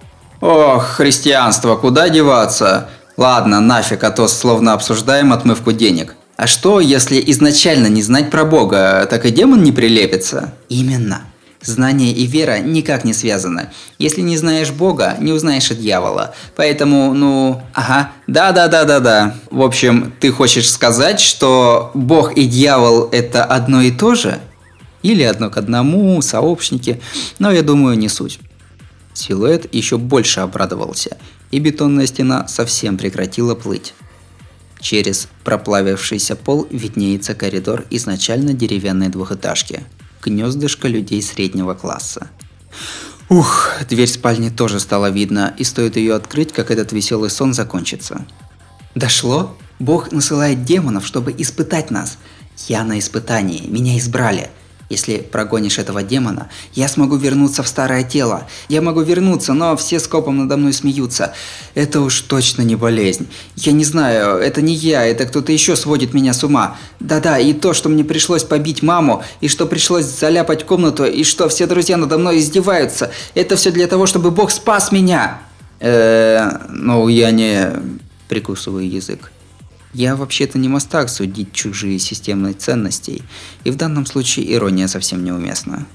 Ох, 0.40 0.84
христианство, 0.84 1.76
куда 1.76 2.08
деваться? 2.08 2.90
Ладно, 3.16 3.60
нафиг, 3.60 4.02
а 4.02 4.10
то 4.10 4.26
словно 4.26 4.72
обсуждаем 4.72 5.32
отмывку 5.32 5.72
денег. 5.72 6.16
А 6.38 6.46
что, 6.46 6.78
если 6.78 7.20
изначально 7.32 7.88
не 7.88 8.00
знать 8.00 8.30
про 8.30 8.44
Бога, 8.44 9.08
так 9.10 9.26
и 9.26 9.30
демон 9.32 9.64
не 9.64 9.72
прилепится? 9.72 10.54
Именно. 10.68 11.22
Знание 11.60 12.12
и 12.12 12.26
вера 12.26 12.60
никак 12.60 13.02
не 13.02 13.12
связаны. 13.12 13.70
Если 13.98 14.20
не 14.20 14.36
знаешь 14.36 14.70
Бога, 14.70 15.16
не 15.18 15.32
узнаешь 15.32 15.68
и 15.72 15.74
дьявола. 15.74 16.36
Поэтому, 16.54 17.12
ну, 17.12 17.60
ага, 17.74 18.12
да-да-да-да-да. 18.28 19.34
В 19.50 19.62
общем, 19.62 20.12
ты 20.20 20.30
хочешь 20.30 20.70
сказать, 20.70 21.18
что 21.18 21.90
Бог 21.94 22.36
и 22.36 22.46
дьявол 22.46 23.08
это 23.10 23.44
одно 23.44 23.82
и 23.82 23.90
то 23.90 24.14
же? 24.14 24.38
Или 25.02 25.24
одно 25.24 25.50
к 25.50 25.56
одному, 25.56 26.22
сообщники, 26.22 27.00
но 27.40 27.50
я 27.50 27.62
думаю, 27.62 27.98
не 27.98 28.08
суть. 28.08 28.38
Силуэт 29.12 29.74
еще 29.74 29.98
больше 29.98 30.38
обрадовался, 30.38 31.16
и 31.50 31.58
бетонная 31.58 32.06
стена 32.06 32.46
совсем 32.46 32.96
прекратила 32.96 33.56
плыть. 33.56 33.92
Через 34.80 35.28
проплавившийся 35.44 36.36
пол 36.36 36.66
виднеется 36.70 37.34
коридор 37.34 37.84
изначально 37.90 38.52
деревянной 38.52 39.08
двухэтажки. 39.08 39.84
Гнездышко 40.22 40.88
людей 40.88 41.22
среднего 41.22 41.74
класса. 41.74 42.28
Ух, 43.28 43.70
дверь 43.88 44.08
спальни 44.08 44.48
тоже 44.48 44.80
стала 44.80 45.10
видно, 45.10 45.54
и 45.58 45.64
стоит 45.64 45.96
ее 45.96 46.14
открыть, 46.14 46.52
как 46.52 46.70
этот 46.70 46.92
веселый 46.92 47.28
сон 47.28 47.52
закончится. 47.52 48.24
Дошло? 48.94 49.56
Бог 49.78 50.12
насылает 50.12 50.64
демонов, 50.64 51.06
чтобы 51.06 51.34
испытать 51.36 51.90
нас. 51.90 52.18
Я 52.66 52.84
на 52.84 52.98
испытании, 52.98 53.66
меня 53.66 53.98
избрали. 53.98 54.50
Если 54.88 55.18
прогонишь 55.18 55.78
этого 55.78 56.02
демона, 56.02 56.48
я 56.74 56.88
смогу 56.88 57.16
вернуться 57.16 57.62
в 57.62 57.68
старое 57.68 58.04
тело. 58.04 58.48
Я 58.68 58.80
могу 58.80 59.02
вернуться, 59.02 59.52
но 59.52 59.76
все 59.76 60.00
скопом 60.00 60.38
надо 60.38 60.56
мной 60.56 60.72
смеются. 60.72 61.34
Это 61.74 62.00
уж 62.00 62.22
точно 62.22 62.62
не 62.62 62.74
болезнь. 62.74 63.28
Я 63.56 63.72
не 63.72 63.84
знаю, 63.84 64.38
это 64.38 64.62
не 64.62 64.74
я, 64.74 65.04
это 65.04 65.26
кто-то 65.26 65.52
еще 65.52 65.76
сводит 65.76 66.14
меня 66.14 66.32
с 66.32 66.42
ума. 66.42 66.78
Да-да, 67.00 67.38
и 67.38 67.52
то, 67.52 67.74
что 67.74 67.90
мне 67.90 68.02
пришлось 68.02 68.44
побить 68.44 68.82
маму, 68.82 69.22
и 69.42 69.48
что 69.48 69.66
пришлось 69.66 70.06
заляпать 70.06 70.64
комнату, 70.64 71.04
и 71.04 71.22
что 71.22 71.48
все 71.50 71.66
друзья 71.66 71.98
надо 71.98 72.16
мной 72.16 72.38
издеваются. 72.38 73.10
Это 73.34 73.56
все 73.56 73.70
для 73.70 73.86
того, 73.86 74.06
чтобы 74.06 74.30
Бог 74.30 74.50
спас 74.50 74.90
меня. 74.90 75.40
Э, 75.80 76.50
ну 76.70 77.08
я 77.08 77.30
не... 77.30 77.72
Прикусываю 78.28 78.86
язык. 78.86 79.32
Я 79.94 80.16
вообще-то 80.16 80.58
не 80.58 80.68
мастак 80.68 81.08
судить 81.08 81.52
чужие 81.52 81.98
системные 81.98 82.54
ценностей, 82.54 83.22
и 83.64 83.70
в 83.70 83.76
данном 83.76 84.06
случае 84.06 84.52
ирония 84.52 84.86
совсем 84.86 85.24
неуместна. 85.24 85.86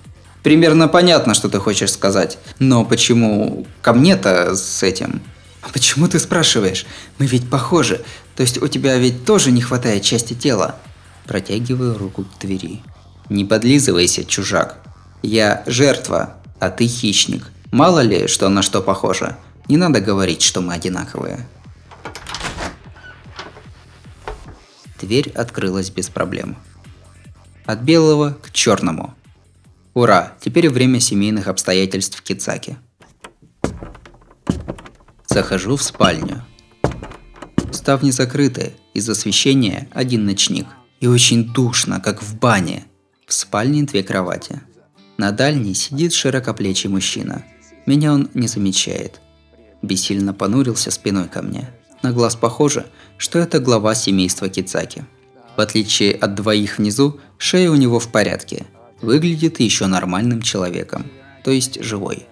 Примерно 0.42 0.88
понятно, 0.88 1.34
что 1.34 1.48
ты 1.48 1.60
хочешь 1.60 1.92
сказать, 1.92 2.38
но 2.60 2.84
почему 2.84 3.66
ко 3.82 3.94
мне-то 3.94 4.56
с 4.56 4.84
этим? 4.84 5.22
А 5.62 5.70
почему 5.70 6.08
ты 6.08 6.20
спрашиваешь? 6.20 6.86
Мы 7.18 7.26
ведь 7.26 7.50
похожи, 7.50 8.04
то 8.36 8.42
есть 8.44 8.62
у 8.62 8.68
тебя 8.68 8.98
ведь 8.98 9.26
тоже 9.26 9.52
не 9.52 9.62
хватает 9.62 10.04
части 10.04 10.34
тела. 10.34 10.76
Протягиваю 11.26 11.98
руку 11.98 12.26
к 12.26 12.42
двери. 12.42 12.82
Не 13.30 13.46
подлизывайся, 13.46 14.26
чужак. 14.26 14.80
Я 15.22 15.64
жертва, 15.66 16.36
а 16.60 16.70
ты 16.70 16.88
хищник. 16.88 17.50
Мало 17.72 18.02
ли, 18.02 18.28
что 18.28 18.50
на 18.50 18.62
что 18.62 18.82
похоже. 18.82 19.38
Не 19.70 19.78
надо 19.78 20.02
говорить, 20.02 20.42
что 20.42 20.60
мы 20.60 20.74
одинаковые. 20.74 21.48
Дверь 25.04 25.32
открылась 25.36 25.90
без 25.90 26.08
проблем. 26.10 26.56
От 27.66 27.82
белого 27.82 28.38
к 28.42 28.52
черному. 28.54 29.14
Ура, 29.94 30.32
теперь 30.40 30.70
время 30.70 31.02
семейных 31.02 31.50
обстоятельств 31.50 32.18
в 32.18 32.22
Кицаке. 32.22 32.78
Захожу 35.28 35.76
в 35.76 35.84
спальню. 35.84 36.46
Ставни 37.74 38.12
закрыты, 38.12 38.76
из 38.94 39.10
освещения 39.10 39.90
один 39.92 40.26
ночник. 40.26 40.68
И 41.02 41.08
очень 41.08 41.52
душно, 41.52 42.00
как 42.00 42.24
в 42.24 42.40
бане. 42.40 42.86
В 43.28 43.34
спальне 43.34 43.84
две 43.84 44.04
кровати. 44.04 44.62
На 45.18 45.32
дальней 45.34 45.74
сидит 45.74 46.14
широкоплечий 46.14 46.90
мужчина. 46.90 47.44
Меня 47.86 48.14
он 48.14 48.30
не 48.34 48.48
замечает. 48.48 49.20
Бессильно 49.82 50.34
понурился 50.34 50.92
спиной 50.92 51.28
ко 51.28 51.42
мне. 51.42 51.70
На 52.04 52.12
глаз 52.12 52.36
похоже, 52.36 52.86
что 53.18 53.40
это 53.40 53.60
глава 53.60 53.96
семейства 53.96 54.50
Кицаки. 54.50 55.06
В 55.56 55.62
отличие 55.62 56.14
от 56.14 56.36
двоих 56.36 56.78
внизу, 56.78 57.20
шея 57.38 57.72
у 57.72 57.76
него 57.76 58.00
в 58.00 58.10
порядке. 58.10 58.66
Выглядит 59.02 59.62
еще 59.62 59.88
нормальным 59.88 60.42
человеком. 60.42 61.06
То 61.46 61.52
есть 61.52 61.82
живой. 61.82 62.28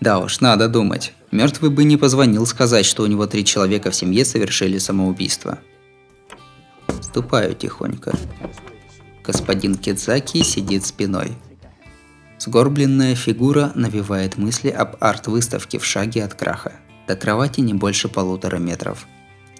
Да 0.00 0.18
уж, 0.18 0.40
надо 0.40 0.68
думать. 0.68 1.14
Мертвый 1.30 1.70
бы 1.70 1.84
не 1.84 1.96
позвонил 1.96 2.44
сказать, 2.44 2.84
что 2.84 3.02
у 3.02 3.06
него 3.06 3.26
три 3.26 3.46
человека 3.46 3.90
в 3.90 3.94
семье 3.94 4.26
совершили 4.26 4.76
самоубийство. 4.76 5.58
Ступаю 7.00 7.54
тихонько. 7.54 8.14
Господин 9.24 9.76
Кидзаки 9.76 10.42
сидит 10.42 10.84
спиной. 10.84 11.32
Сгорбленная 12.38 13.14
фигура 13.14 13.72
навевает 13.74 14.36
мысли 14.36 14.68
об 14.68 14.96
арт-выставке 15.00 15.78
в 15.78 15.84
шаге 15.86 16.24
от 16.24 16.34
краха. 16.34 16.72
До 17.06 17.16
кровати 17.16 17.60
не 17.60 17.74
больше 17.74 18.08
полутора 18.08 18.58
метров. 18.58 19.06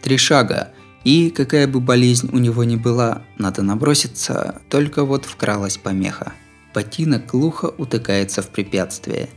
Три 0.01 0.17
шага, 0.17 0.73
и 1.05 1.31
какая 1.31 1.67
бы 1.67 1.81
болезнь 1.81 2.31
у 2.33 2.39
него 2.39 2.65
ни 2.65 2.77
была, 2.77 3.23
надо 3.39 3.63
наброситься, 3.63 4.61
только 4.69 5.05
вот 5.05 5.25
вкралась 5.25 5.77
помеха. 5.77 6.33
Ботинок 6.75 7.27
глухо 7.27 7.67
утыкается 7.67 8.43
в 8.43 8.49
препятствие. 8.49 9.29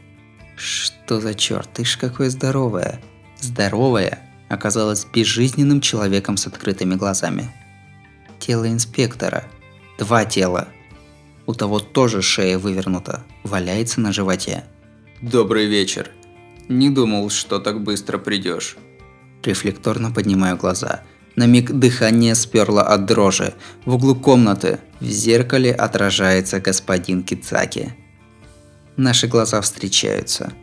Что 0.55 1.19
за 1.19 1.33
черт, 1.33 1.69
ты 1.74 1.83
ж 1.83 1.97
какое 1.97 2.29
здоровое. 2.29 3.01
Здоровое 3.41 4.19
оказалось 4.47 5.05
безжизненным 5.05 5.81
человеком 5.81 6.38
с 6.38 6.47
открытыми 6.47 6.95
глазами. 6.95 7.51
Тело 8.39 8.67
инспектора. 8.67 9.45
Два 9.97 10.25
тела. 10.25 10.67
У 11.45 11.53
того 11.53 11.79
тоже 11.79 12.21
шея 12.21 12.57
вывернута, 12.57 13.24
валяется 13.43 14.01
на 14.01 14.12
животе. 14.12 14.63
Добрый 15.21 15.67
вечер. 15.67 16.12
Не 16.69 16.89
думал, 16.89 17.29
что 17.29 17.59
так 17.59 17.81
быстро 17.81 18.18
придешь. 18.18 18.77
Рефлекторно 19.44 20.11
поднимаю 20.11 20.57
глаза. 20.57 21.01
На 21.35 21.46
миг 21.46 21.72
дыхание 21.72 22.33
сперло 22.33 22.81
от 22.81 23.05
дрожи. 23.05 23.53
В 23.85 23.96
углу 23.96 24.16
комнаты 24.16 24.79
в 25.00 25.05
зеркале 25.05 25.72
отражается 25.72 26.59
господин 26.59 27.24
Кицаки. 27.24 27.94
Наши 28.98 29.27
глаза 29.27 29.61
встречаются. 29.61 30.53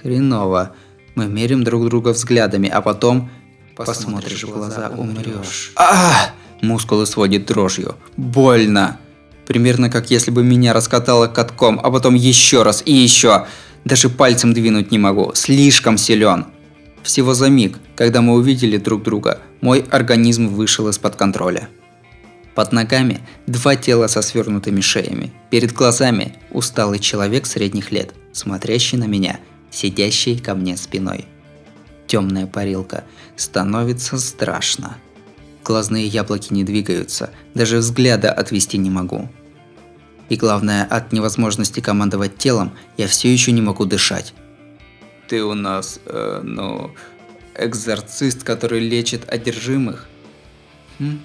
Хреново. 0.00 0.74
Мы 1.16 1.26
мерим 1.26 1.64
друг 1.64 1.86
друга 1.86 2.10
взглядами, 2.10 2.68
а 2.68 2.80
потом 2.80 3.30
посмотришь 3.76 4.44
в 4.44 4.50
глаза, 4.50 4.90
умрешь. 4.96 5.72
А! 5.76 6.30
Мускулы 6.62 7.06
сводит 7.06 7.46
дрожью. 7.46 7.96
Больно. 8.16 8.98
Примерно 9.46 9.90
как 9.90 10.10
если 10.10 10.30
бы 10.30 10.42
меня 10.42 10.72
раскатало 10.72 11.26
катком, 11.26 11.78
а 11.82 11.90
потом 11.90 12.14
еще 12.14 12.62
раз 12.62 12.82
и 12.86 12.92
еще. 12.92 13.46
Даже 13.84 14.08
пальцем 14.08 14.52
двинуть 14.52 14.90
не 14.90 14.98
могу, 14.98 15.32
слишком 15.34 15.98
силен. 15.98 16.46
Всего 17.02 17.34
за 17.34 17.50
миг, 17.50 17.78
когда 17.96 18.22
мы 18.22 18.34
увидели 18.34 18.78
друг 18.78 19.02
друга, 19.02 19.40
мой 19.60 19.84
организм 19.90 20.48
вышел 20.48 20.88
из-под 20.88 21.16
контроля. 21.16 21.68
Под 22.54 22.72
ногами 22.72 23.20
два 23.46 23.76
тела 23.76 24.06
со 24.06 24.22
свернутыми 24.22 24.80
шеями. 24.80 25.32
Перед 25.50 25.72
глазами 25.72 26.36
усталый 26.50 26.98
человек 26.98 27.46
средних 27.46 27.90
лет, 27.90 28.14
смотрящий 28.32 28.96
на 28.96 29.04
меня, 29.04 29.40
сидящий 29.70 30.38
ко 30.38 30.54
мне 30.54 30.76
спиной. 30.76 31.26
Темная 32.06 32.46
парилка. 32.46 33.04
Становится 33.36 34.18
страшно. 34.18 34.96
Глазные 35.64 36.06
яблоки 36.06 36.52
не 36.52 36.62
двигаются, 36.62 37.30
даже 37.54 37.78
взгляда 37.78 38.30
отвести 38.30 38.78
не 38.78 38.90
могу. 38.90 39.28
И 40.28 40.36
главное, 40.36 40.84
от 40.84 41.12
невозможности 41.12 41.80
командовать 41.80 42.38
телом 42.38 42.72
я 42.96 43.06
все 43.06 43.32
еще 43.32 43.52
не 43.52 43.60
могу 43.60 43.84
дышать. 43.84 44.32
Ты 45.28 45.42
у 45.42 45.54
нас, 45.54 46.00
э, 46.06 46.40
ну, 46.42 46.94
экзорцист, 47.54 48.42
который 48.42 48.80
лечит 48.80 49.28
одержимых? 49.28 50.08
Хм? 50.98 51.20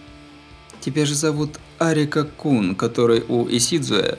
Тебя 0.81 1.05
же 1.05 1.15
зовут 1.15 1.59
Арика 1.77 2.23
Кун, 2.23 2.75
который 2.75 3.23
у 3.27 3.47
Исидзуэ. 3.47 4.17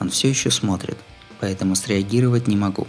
Он 0.00 0.10
все 0.10 0.28
еще 0.28 0.50
смотрит, 0.50 0.96
поэтому 1.40 1.74
среагировать 1.74 2.48
не 2.48 2.56
могу. 2.56 2.86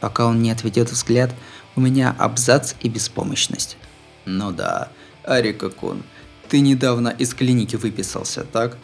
Пока 0.00 0.26
он 0.26 0.42
не 0.42 0.50
отведет 0.50 0.90
взгляд, 0.90 1.34
у 1.74 1.80
меня 1.80 2.14
абзац 2.18 2.74
и 2.80 2.88
беспомощность. 2.88 3.76
Ну 4.24 4.52
да, 4.52 4.90
Арика 5.24 5.70
Кун, 5.70 6.02
ты 6.48 6.60
недавно 6.60 7.08
из 7.08 7.34
клиники 7.34 7.76
выписался, 7.76 8.44
так? 8.44 8.78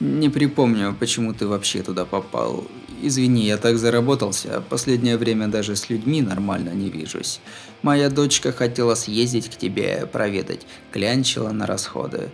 Не 0.00 0.28
припомню, 0.28 0.94
почему 0.98 1.34
ты 1.34 1.46
вообще 1.46 1.82
туда 1.82 2.04
попал. 2.04 2.64
Извини, 3.02 3.46
я 3.46 3.56
так 3.56 3.78
заработался, 3.78 4.62
последнее 4.68 5.16
время 5.16 5.48
даже 5.48 5.74
с 5.74 5.90
людьми 5.90 6.22
нормально 6.22 6.70
не 6.70 6.88
вижусь. 6.88 7.40
Моя 7.82 8.08
дочка 8.08 8.52
хотела 8.52 8.94
съездить 8.94 9.48
к 9.48 9.56
тебе 9.56 10.06
проведать, 10.06 10.66
клянчила 10.92 11.50
на 11.50 11.66
расходы. 11.66 12.30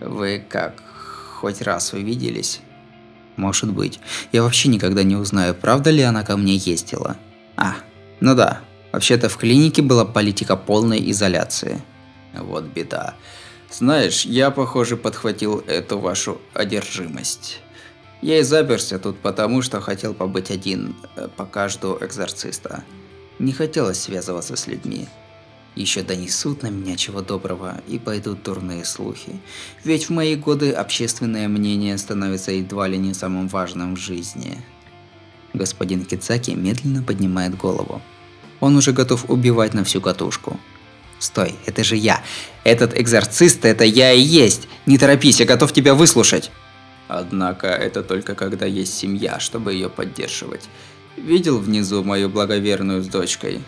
Вы 0.00 0.44
как, 0.48 0.82
хоть 1.40 1.62
раз 1.62 1.92
увиделись? 1.92 2.60
Может 3.36 3.72
быть. 3.72 3.98
Я 4.32 4.42
вообще 4.42 4.68
никогда 4.68 5.02
не 5.02 5.16
узнаю, 5.16 5.54
правда 5.54 5.90
ли 5.90 6.02
она 6.02 6.22
ко 6.22 6.36
мне 6.36 6.56
ездила. 6.56 7.16
А, 7.56 7.74
ну 8.20 8.34
да. 8.34 8.60
Вообще-то 8.92 9.28
в 9.28 9.36
клинике 9.36 9.82
была 9.82 10.04
политика 10.04 10.56
полной 10.56 11.10
изоляции. 11.10 11.80
Вот 12.34 12.64
беда. 12.64 13.14
Знаешь, 13.70 14.24
я, 14.24 14.50
похоже, 14.50 14.96
подхватил 14.96 15.60
эту 15.66 15.98
вашу 15.98 16.40
одержимость. 16.54 17.60
Я 18.20 18.40
и 18.40 18.42
заперся 18.42 18.98
тут 18.98 19.18
потому, 19.18 19.62
что 19.62 19.80
хотел 19.80 20.12
побыть 20.12 20.50
один, 20.50 20.96
э, 21.16 21.28
пока 21.36 21.68
жду 21.68 21.96
экзорциста. 22.00 22.84
Не 23.38 23.52
хотелось 23.52 24.00
связываться 24.00 24.56
с 24.56 24.66
людьми. 24.66 25.06
Еще 25.76 26.02
донесут 26.02 26.62
на 26.62 26.66
меня 26.66 26.96
чего 26.96 27.22
доброго 27.22 27.80
и 27.86 27.98
пойдут 27.98 28.42
дурные 28.42 28.84
слухи. 28.84 29.40
Ведь 29.84 30.08
в 30.08 30.10
мои 30.10 30.34
годы 30.34 30.72
общественное 30.72 31.48
мнение 31.48 31.96
становится 31.96 32.50
едва 32.50 32.88
ли 32.88 32.98
не 32.98 33.14
самым 33.14 33.48
важным 33.48 33.94
в 33.94 33.98
жизни. 33.98 34.58
Господин 35.54 36.04
Кицаки 36.04 36.50
медленно 36.50 37.02
поднимает 37.02 37.56
голову. 37.56 38.02
Он 38.58 38.76
уже 38.76 38.92
готов 38.92 39.30
убивать 39.30 39.74
на 39.74 39.84
всю 39.84 40.00
катушку. 40.00 40.58
Стой, 41.20 41.54
это 41.66 41.84
же 41.84 41.96
я. 41.96 42.22
Этот 42.64 42.98
экзорцист, 42.98 43.64
это 43.64 43.84
я 43.84 44.12
и 44.12 44.20
есть. 44.20 44.66
Не 44.86 44.98
торопись, 44.98 45.38
я 45.38 45.46
готов 45.46 45.72
тебя 45.72 45.94
выслушать. 45.94 46.50
Однако 47.08 47.66
это 47.68 48.02
только 48.02 48.34
когда 48.34 48.64
есть 48.64 48.96
семья, 48.96 49.38
чтобы 49.38 49.74
ее 49.74 49.90
поддерживать. 49.90 50.64
Видел 51.16 51.58
внизу 51.58 52.02
мою 52.02 52.30
благоверную 52.30 53.02
с 53.02 53.06
дочкой? 53.06 53.60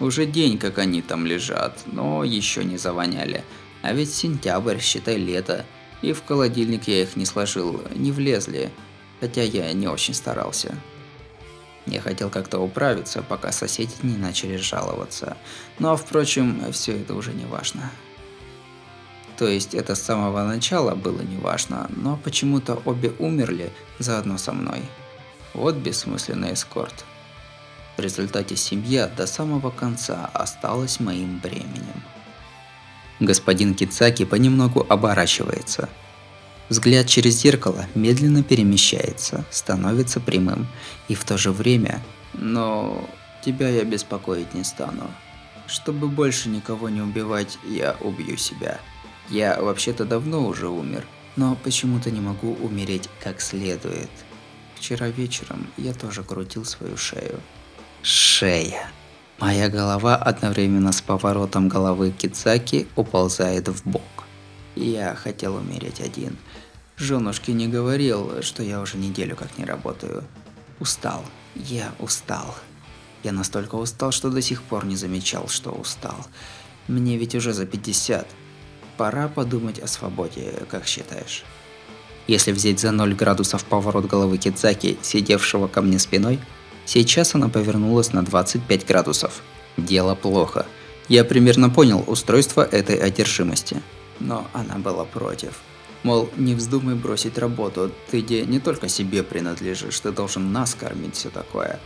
Уже 0.00 0.24
день, 0.24 0.58
как 0.58 0.78
они 0.78 1.02
там 1.02 1.26
лежат, 1.26 1.78
но 1.86 2.24
еще 2.24 2.64
не 2.64 2.78
завоняли. 2.78 3.44
А 3.82 3.92
ведь 3.92 4.14
сентябрь, 4.14 4.78
считай 4.80 5.16
лето. 5.16 5.66
И 6.00 6.12
в 6.14 6.24
холодильник 6.24 6.88
я 6.88 7.02
их 7.02 7.16
не 7.16 7.26
сложил, 7.26 7.82
не 7.94 8.12
влезли. 8.12 8.70
Хотя 9.20 9.42
я 9.42 9.70
не 9.74 9.88
очень 9.88 10.14
старался. 10.14 10.74
Я 11.86 12.00
хотел 12.00 12.30
как-то 12.30 12.60
управиться, 12.60 13.22
пока 13.22 13.52
соседи 13.52 13.94
не 14.02 14.16
начали 14.16 14.56
жаловаться. 14.56 15.36
Но, 15.78 15.96
впрочем, 15.96 16.72
все 16.72 16.98
это 16.98 17.14
уже 17.14 17.32
не 17.32 17.44
важно. 17.44 17.90
То 19.36 19.48
есть 19.48 19.74
это 19.74 19.94
с 19.94 20.02
самого 20.02 20.44
начала 20.44 20.94
было 20.94 21.20
не 21.20 21.36
важно, 21.36 21.90
но 21.90 22.16
почему-то 22.16 22.80
обе 22.84 23.12
умерли 23.18 23.72
заодно 23.98 24.38
со 24.38 24.52
мной. 24.52 24.82
Вот 25.52 25.74
бессмысленный 25.76 26.54
эскорт. 26.54 27.04
В 27.96 28.00
результате 28.00 28.56
семья 28.56 29.06
до 29.06 29.26
самого 29.26 29.70
конца 29.70 30.30
осталась 30.32 31.00
моим 31.00 31.38
бременем. 31.38 32.02
Господин 33.20 33.74
Кицаки 33.74 34.24
понемногу 34.24 34.84
оборачивается. 34.88 35.88
Взгляд 36.68 37.06
через 37.06 37.40
зеркало 37.40 37.86
медленно 37.94 38.42
перемещается, 38.42 39.44
становится 39.50 40.20
прямым. 40.20 40.66
И 41.08 41.14
в 41.14 41.24
то 41.24 41.36
же 41.36 41.52
время... 41.52 42.02
Но 42.32 43.08
тебя 43.44 43.68
я 43.68 43.84
беспокоить 43.84 44.54
не 44.54 44.64
стану. 44.64 45.10
Чтобы 45.66 46.08
больше 46.08 46.48
никого 46.48 46.88
не 46.88 47.00
убивать, 47.00 47.58
я 47.68 47.96
убью 48.00 48.36
себя. 48.36 48.80
Я 49.30 49.60
вообще-то 49.60 50.04
давно 50.04 50.46
уже 50.46 50.68
умер, 50.68 51.06
но 51.36 51.56
почему-то 51.62 52.10
не 52.10 52.20
могу 52.20 52.54
умереть 52.54 53.08
как 53.22 53.40
следует. 53.40 54.10
Вчера 54.74 55.08
вечером 55.08 55.66
я 55.76 55.94
тоже 55.94 56.22
крутил 56.22 56.64
свою 56.64 56.96
шею. 56.96 57.40
Шея. 58.02 58.90
Моя 59.38 59.68
голова 59.68 60.16
одновременно 60.16 60.92
с 60.92 61.00
поворотом 61.00 61.68
головы 61.68 62.10
Кицаки 62.10 62.86
уползает 62.94 63.68
в 63.68 63.88
бок. 63.88 64.02
Я 64.76 65.14
хотел 65.14 65.56
умереть 65.56 66.00
один. 66.00 66.36
Женушке 66.96 67.52
не 67.52 67.68
говорил, 67.68 68.42
что 68.42 68.62
я 68.62 68.80
уже 68.80 68.96
неделю 68.96 69.36
как 69.36 69.58
не 69.58 69.64
работаю. 69.64 70.24
Устал. 70.80 71.24
Я 71.54 71.92
устал. 71.98 72.54
Я 73.22 73.32
настолько 73.32 73.76
устал, 73.76 74.12
что 74.12 74.30
до 74.30 74.42
сих 74.42 74.62
пор 74.62 74.84
не 74.84 74.96
замечал, 74.96 75.48
что 75.48 75.70
устал. 75.70 76.26
Мне 76.88 77.16
ведь 77.16 77.34
уже 77.34 77.52
за 77.52 77.66
50. 77.66 78.26
Пора 78.96 79.28
подумать 79.28 79.78
о 79.78 79.86
свободе, 79.86 80.62
как 80.70 80.86
считаешь? 80.86 81.44
Если 82.26 82.52
взять 82.52 82.80
за 82.80 82.90
0 82.90 83.14
градусов 83.14 83.64
поворот 83.64 84.06
головы 84.06 84.38
Кидзаки, 84.38 84.98
сидевшего 85.02 85.68
ко 85.68 85.82
мне 85.82 85.98
спиной, 85.98 86.38
сейчас 86.86 87.34
она 87.34 87.48
повернулась 87.48 88.12
на 88.12 88.24
25 88.24 88.86
градусов. 88.86 89.42
Дело 89.76 90.14
плохо. 90.14 90.66
Я 91.08 91.24
примерно 91.24 91.70
понял 91.70 92.04
устройство 92.06 92.62
этой 92.62 92.96
одержимости. 92.96 93.82
Но 94.20 94.46
она 94.52 94.78
была 94.78 95.04
против. 95.04 95.60
Мол, 96.02 96.28
не 96.36 96.54
вздумай 96.54 96.94
бросить 96.94 97.38
работу, 97.38 97.90
ты 98.10 98.20
где 98.20 98.44
не 98.44 98.60
только 98.60 98.88
себе 98.88 99.22
принадлежишь, 99.22 100.00
ты 100.00 100.12
должен 100.12 100.52
нас 100.52 100.74
кормить, 100.74 101.16
все 101.16 101.30
такое. 101.30 101.80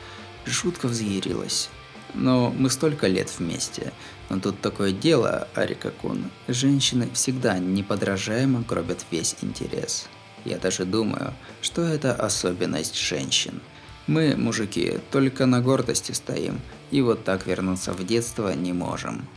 Жутко 0.45 0.89
взъярилась. 0.89 1.71
Но 2.15 2.51
мы 2.51 2.71
столько 2.71 3.07
лет 3.07 3.33
вместе. 3.39 3.93
Но 4.29 4.41
тут 4.41 4.61
такое 4.61 4.93
дело, 4.93 5.47
Арика 5.55 5.91
Кун. 5.91 6.31
Женщины 6.49 7.09
всегда 7.13 7.59
неподражаемо 7.59 8.65
гробят 8.69 9.05
весь 9.11 9.37
интерес. 9.43 10.09
Я 10.45 10.59
даже 10.59 10.85
думаю, 10.85 11.35
что 11.61 11.83
это 11.83 12.15
особенность 12.15 12.97
женщин. 12.97 13.61
Мы, 14.07 14.37
мужики, 14.37 14.99
только 15.11 15.47
на 15.47 15.61
гордости 15.61 16.13
стоим, 16.13 16.61
и 16.91 17.03
вот 17.03 17.25
так 17.25 17.47
вернуться 17.47 17.93
в 17.93 18.05
детство 18.07 18.55
не 18.55 18.73
можем. 18.73 19.29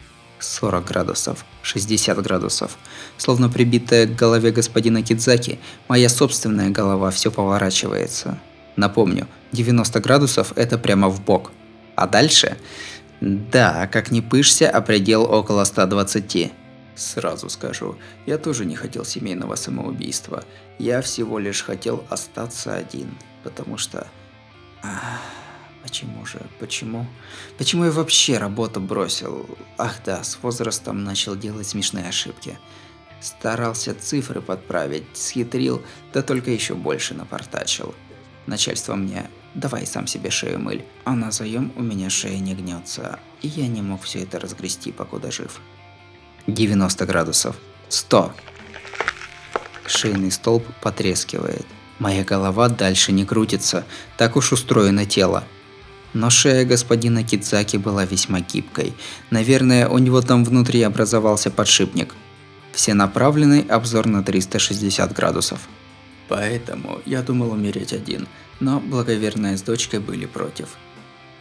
40 0.42 0.86
градусов, 0.86 1.46
60 1.62 2.22
градусов. 2.22 2.78
Словно 3.18 3.50
прибитая 3.50 4.08
к 4.08 4.16
голове 4.16 4.52
господина 4.52 5.04
Кидзаки, 5.04 5.60
моя 5.88 6.10
собственная 6.10 6.70
голова 6.70 7.12
все 7.12 7.32
поворачивается. 7.32 8.40
Напомню, 8.76 9.28
90 9.52 10.00
градусов 10.00 10.54
это 10.56 10.78
прямо 10.78 11.10
в 11.10 11.24
бок. 11.24 11.52
А 11.96 12.08
дальше? 12.08 12.58
Да, 13.20 13.88
как 13.88 14.12
не 14.12 14.22
пышься, 14.22 14.70
а 14.70 14.82
предел 14.82 15.24
около 15.24 15.64
120. 15.64 16.52
Сразу 16.96 17.50
скажу, 17.50 17.98
я 18.26 18.38
тоже 18.38 18.66
не 18.66 18.76
хотел 18.76 19.06
семейного 19.06 19.56
самоубийства. 19.56 20.44
Я 20.80 21.02
всего 21.02 21.40
лишь 21.40 21.64
хотел 21.64 22.04
остаться 22.10 22.76
один, 22.76 23.16
потому 23.44 23.78
что... 23.78 24.08
Ах, 24.84 25.22
почему 25.84 26.26
же? 26.26 26.40
Почему? 26.60 27.06
Почему 27.58 27.86
я 27.86 27.92
вообще 27.92 28.38
работу 28.38 28.80
бросил? 28.80 29.46
Ах 29.78 29.96
да, 30.06 30.24
с 30.24 30.38
возрастом 30.42 31.04
начал 31.04 31.36
делать 31.36 31.68
смешные 31.68 32.08
ошибки. 32.08 32.58
Старался 33.20 33.94
цифры 33.94 34.42
подправить, 34.42 35.06
схитрил, 35.14 35.82
да 36.14 36.22
только 36.22 36.52
еще 36.52 36.74
больше 36.74 37.14
напортачил. 37.14 37.94
Начальство 38.48 38.96
мне 38.96 39.30
Давай 39.54 39.86
сам 39.86 40.08
себе 40.08 40.30
шею 40.30 40.60
мыль, 40.60 40.86
а 41.04 41.12
на 41.12 41.32
заем 41.32 41.74
у 41.76 41.82
меня 41.82 42.10
шея 42.10 42.40
не 42.40 42.56
гнется, 42.56 43.20
и 43.42 43.50
я 43.50 43.68
не 43.68 43.82
мог 43.82 44.04
все 44.04 44.20
это 44.24 44.40
разгрести, 44.40 44.94
покуда 44.94 45.30
жив. 45.30 45.60
90 46.48 47.06
градусов. 47.06 47.58
100. 47.90 48.34
Шейный 49.88 50.32
столб 50.32 50.66
потрескивает. 50.82 51.66
Моя 52.00 52.24
голова 52.24 52.70
дальше 52.70 53.12
не 53.12 53.26
крутится, 53.26 53.86
так 54.18 54.38
уж 54.38 54.54
устроено 54.54 55.06
тело. 55.06 55.44
Но 56.14 56.30
шея 56.30 56.66
господина 56.66 57.24
Кидзаки 57.24 57.78
была 57.78 58.06
весьма 58.06 58.42
гибкой. 58.42 58.94
Наверное, 59.30 59.88
у 59.88 59.98
него 59.98 60.22
там 60.22 60.44
внутри 60.44 60.82
образовался 60.82 61.50
подшипник. 61.50 62.16
Все 62.74 62.94
направленный 62.94 63.62
обзор 63.62 64.08
на 64.08 64.24
360 64.24 65.14
градусов. 65.14 65.68
Поэтому 66.28 67.02
я 67.06 67.22
думал 67.22 67.52
умереть 67.52 67.94
один, 67.94 68.28
но 68.60 68.80
благоверная 68.80 69.58
с 69.58 69.62
дочкой 69.62 70.00
были 70.00 70.26
против. 70.26 70.70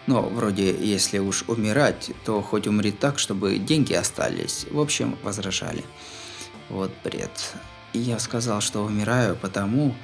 Но 0.06 0.22
вроде, 0.22 0.74
если 0.74 1.18
уж 1.18 1.44
умирать, 1.46 2.11
то 2.24 2.42
хоть 2.42 2.66
умри 2.66 2.90
так, 2.90 3.18
чтобы 3.18 3.59
деньги 3.59 3.92
остались. 3.92 4.66
В 4.70 4.80
общем, 4.80 5.16
возражали. 5.22 5.85
Вот 6.68 6.90
бред. 7.04 7.54
И 7.92 7.98
я 7.98 8.18
сказал, 8.18 8.61
что 8.61 8.85
умираю 8.85 9.37
потому, 9.37 9.94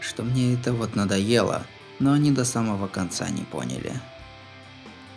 что 0.00 0.22
мне 0.22 0.54
это 0.54 0.72
вот 0.72 0.94
надоело, 0.94 1.66
но 1.98 2.12
они 2.12 2.30
до 2.30 2.44
самого 2.44 2.86
конца 2.86 3.28
не 3.28 3.42
поняли. 3.42 3.92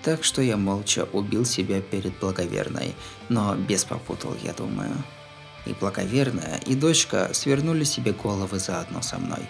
Так 0.04 0.24
что 0.24 0.42
я 0.42 0.56
молча 0.56 1.08
убил 1.12 1.46
себя 1.46 1.82
перед 1.82 2.18
благоверной, 2.20 2.96
но 3.28 3.56
без 3.56 3.84
попутал, 3.84 4.36
я 4.44 4.54
думаю. 4.54 4.96
И 5.66 5.74
благоверная, 5.74 6.60
и 6.66 6.74
дочка 6.74 7.30
свернули 7.34 7.84
себе 7.84 8.14
головы 8.14 8.60
заодно 8.60 9.02
со 9.02 9.18
мной. 9.18 9.42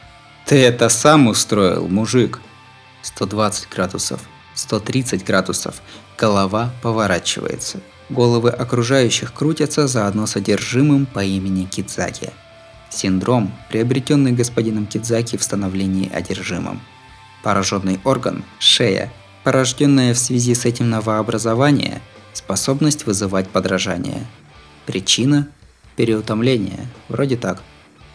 Ты 0.46 0.64
это 0.64 0.90
сам 0.90 1.28
устроил, 1.28 1.88
мужик? 1.88 2.40
120 3.04 3.70
градусов, 3.70 4.22
130 4.56 5.24
градусов. 5.24 5.82
Голова 6.18 6.74
поворачивается. 6.82 7.80
Головы 8.10 8.50
окружающих 8.50 9.34
крутятся 9.34 9.88
заодно 9.88 10.26
с 10.26 10.36
одержимым 10.36 11.06
по 11.06 11.24
имени 11.24 11.66
Кидзаки. 11.66 12.32
Синдром, 12.90 13.54
приобретенный 13.70 14.32
господином 14.32 14.88
Кидзаки 14.88 15.38
в 15.38 15.44
становлении 15.44 16.12
одержимым. 16.12 16.82
Пораженный 17.44 18.00
орган– 18.04 18.44
шея, 18.60 19.14
порожденная 19.43 20.13
в 20.13 20.19
связи 20.19 20.56
с 20.56 20.65
этим 20.65 20.89
новообразование– 20.89 22.02
способность 22.34 23.06
вызывать 23.06 23.49
подражание. 23.49 24.25
Причина 24.86 25.47
Переутомление. 25.99 26.88
Вроде 27.10 27.36
так. 27.36 27.62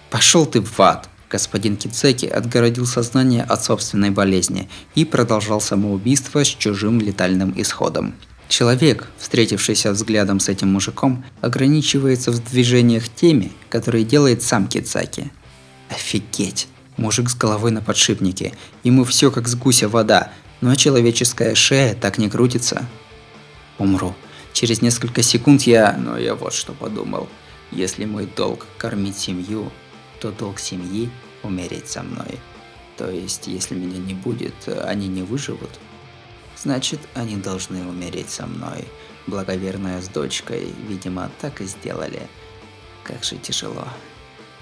Пошел 0.08 0.46
ты 0.46 0.62
в 0.62 0.80
ад! 0.80 1.06
Господин 1.28 1.76
Кицеки 1.76 2.24
отгородил 2.24 2.86
сознание 2.86 3.42
от 3.42 3.62
собственной 3.62 4.08
болезни 4.08 4.70
и 4.94 5.04
продолжал 5.04 5.60
самоубийство 5.60 6.42
с 6.42 6.48
чужим 6.48 6.98
летальным 6.98 7.52
исходом. 7.60 8.14
Человек, 8.48 9.10
встретившийся 9.18 9.92
взглядом 9.92 10.40
с 10.40 10.48
этим 10.48 10.72
мужиком, 10.72 11.26
ограничивается 11.42 12.32
в 12.32 12.42
движениях 12.42 13.10
теми, 13.10 13.52
которые 13.68 14.04
делает 14.04 14.42
сам 14.42 14.66
Кицаки. 14.66 15.30
Офигеть! 15.90 16.68
Мужик 16.96 17.28
с 17.28 17.34
головой 17.34 17.70
на 17.70 17.82
подшипнике. 17.82 18.54
Ему 18.82 19.04
все 19.04 19.30
как 19.30 19.46
с 19.46 19.54
гуся 19.54 19.90
вода, 19.90 20.32
но 20.64 20.76
человеческая 20.76 21.54
шея 21.54 21.94
так 21.94 22.16
не 22.16 22.30
крутится. 22.30 22.88
Умру. 23.76 24.14
Через 24.54 24.80
несколько 24.80 25.22
секунд 25.22 25.64
я... 25.64 25.92
Но 25.92 26.16
я 26.16 26.34
вот 26.34 26.54
что 26.54 26.72
подумал. 26.72 27.28
Если 27.70 28.06
мой 28.06 28.24
долг 28.24 28.66
кормить 28.78 29.18
семью, 29.18 29.70
то 30.20 30.32
долг 30.32 30.58
семьи 30.58 31.10
умереть 31.42 31.88
со 31.88 32.02
мной. 32.02 32.40
То 32.96 33.10
есть, 33.10 33.46
если 33.46 33.74
меня 33.74 33.98
не 33.98 34.14
будет, 34.14 34.54
они 34.66 35.06
не 35.06 35.22
выживут. 35.22 35.68
Значит, 36.56 37.00
они 37.12 37.36
должны 37.36 37.86
умереть 37.86 38.30
со 38.30 38.46
мной. 38.46 38.86
Благоверная 39.26 40.00
с 40.00 40.08
дочкой, 40.08 40.72
видимо, 40.88 41.30
так 41.42 41.60
и 41.60 41.66
сделали. 41.66 42.22
Как 43.02 43.22
же 43.22 43.36
тяжело. 43.36 43.86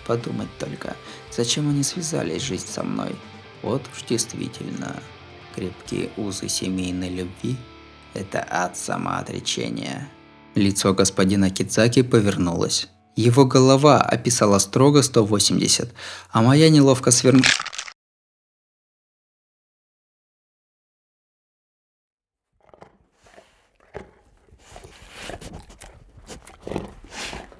Подумать 0.05 0.51
только, 0.59 0.97
зачем 1.31 1.69
они 1.69 1.85
связались 1.85 2.43
жить 2.43 2.67
со 2.67 2.83
мной? 2.83 3.15
Вот 3.62 3.83
уж 3.95 4.03
действительно, 4.03 5.01
Крепкие 5.55 6.11
узы 6.17 6.49
семейной 6.49 7.11
любви– 7.11 7.57
это 8.15 8.47
ад 8.49 8.77
самоотречения. 8.77 10.09
Лицо 10.55 10.95
господина 10.95 11.51
Кицаки 11.51 12.03
повернулось. 12.03 12.88
Его 13.17 13.45
голова 13.45 14.01
описала 14.01 14.59
строго 14.59 15.03
180, 15.03 15.93
а 16.31 16.43
моя 16.43 16.71
неловко 16.71 17.11
свернула. 17.11 17.45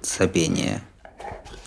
Сопение. 0.01 0.81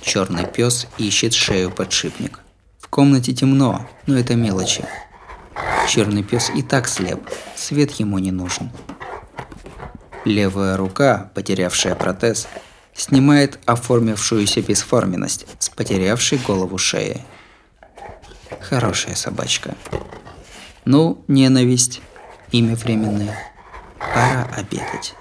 Черный 0.01 0.47
пес 0.47 0.87
ищет 0.99 1.35
шею 1.35 1.71
подшипник. 1.71 2.41
В 2.79 2.89
комнате 2.89 3.33
темно, 3.33 3.89
но 4.07 4.17
это 4.17 4.35
мелочи. 4.35 4.85
Черный 5.89 6.23
пес 6.23 6.51
и 6.55 6.63
так 6.63 6.89
слеп, 6.89 7.21
свет 7.55 7.93
ему 7.93 8.19
не 8.19 8.33
нужен. 8.33 8.71
Левая 10.25 10.77
рука, 10.77 11.31
потерявшая 11.35 11.95
протез, 11.95 12.49
снимает 12.95 13.61
оформившуюся 13.67 14.63
бесформенность 14.63 15.47
с 15.59 15.69
потерявшей 15.69 16.39
голову 16.39 16.79
шеи. 16.79 17.23
Хорошая 18.61 19.15
собачка. 19.15 19.77
Ну, 20.85 21.25
ненависть, 21.29 22.01
имя 22.51 22.75
временное. 22.75 23.37
Пора 23.99 24.49
обедать. 24.57 25.15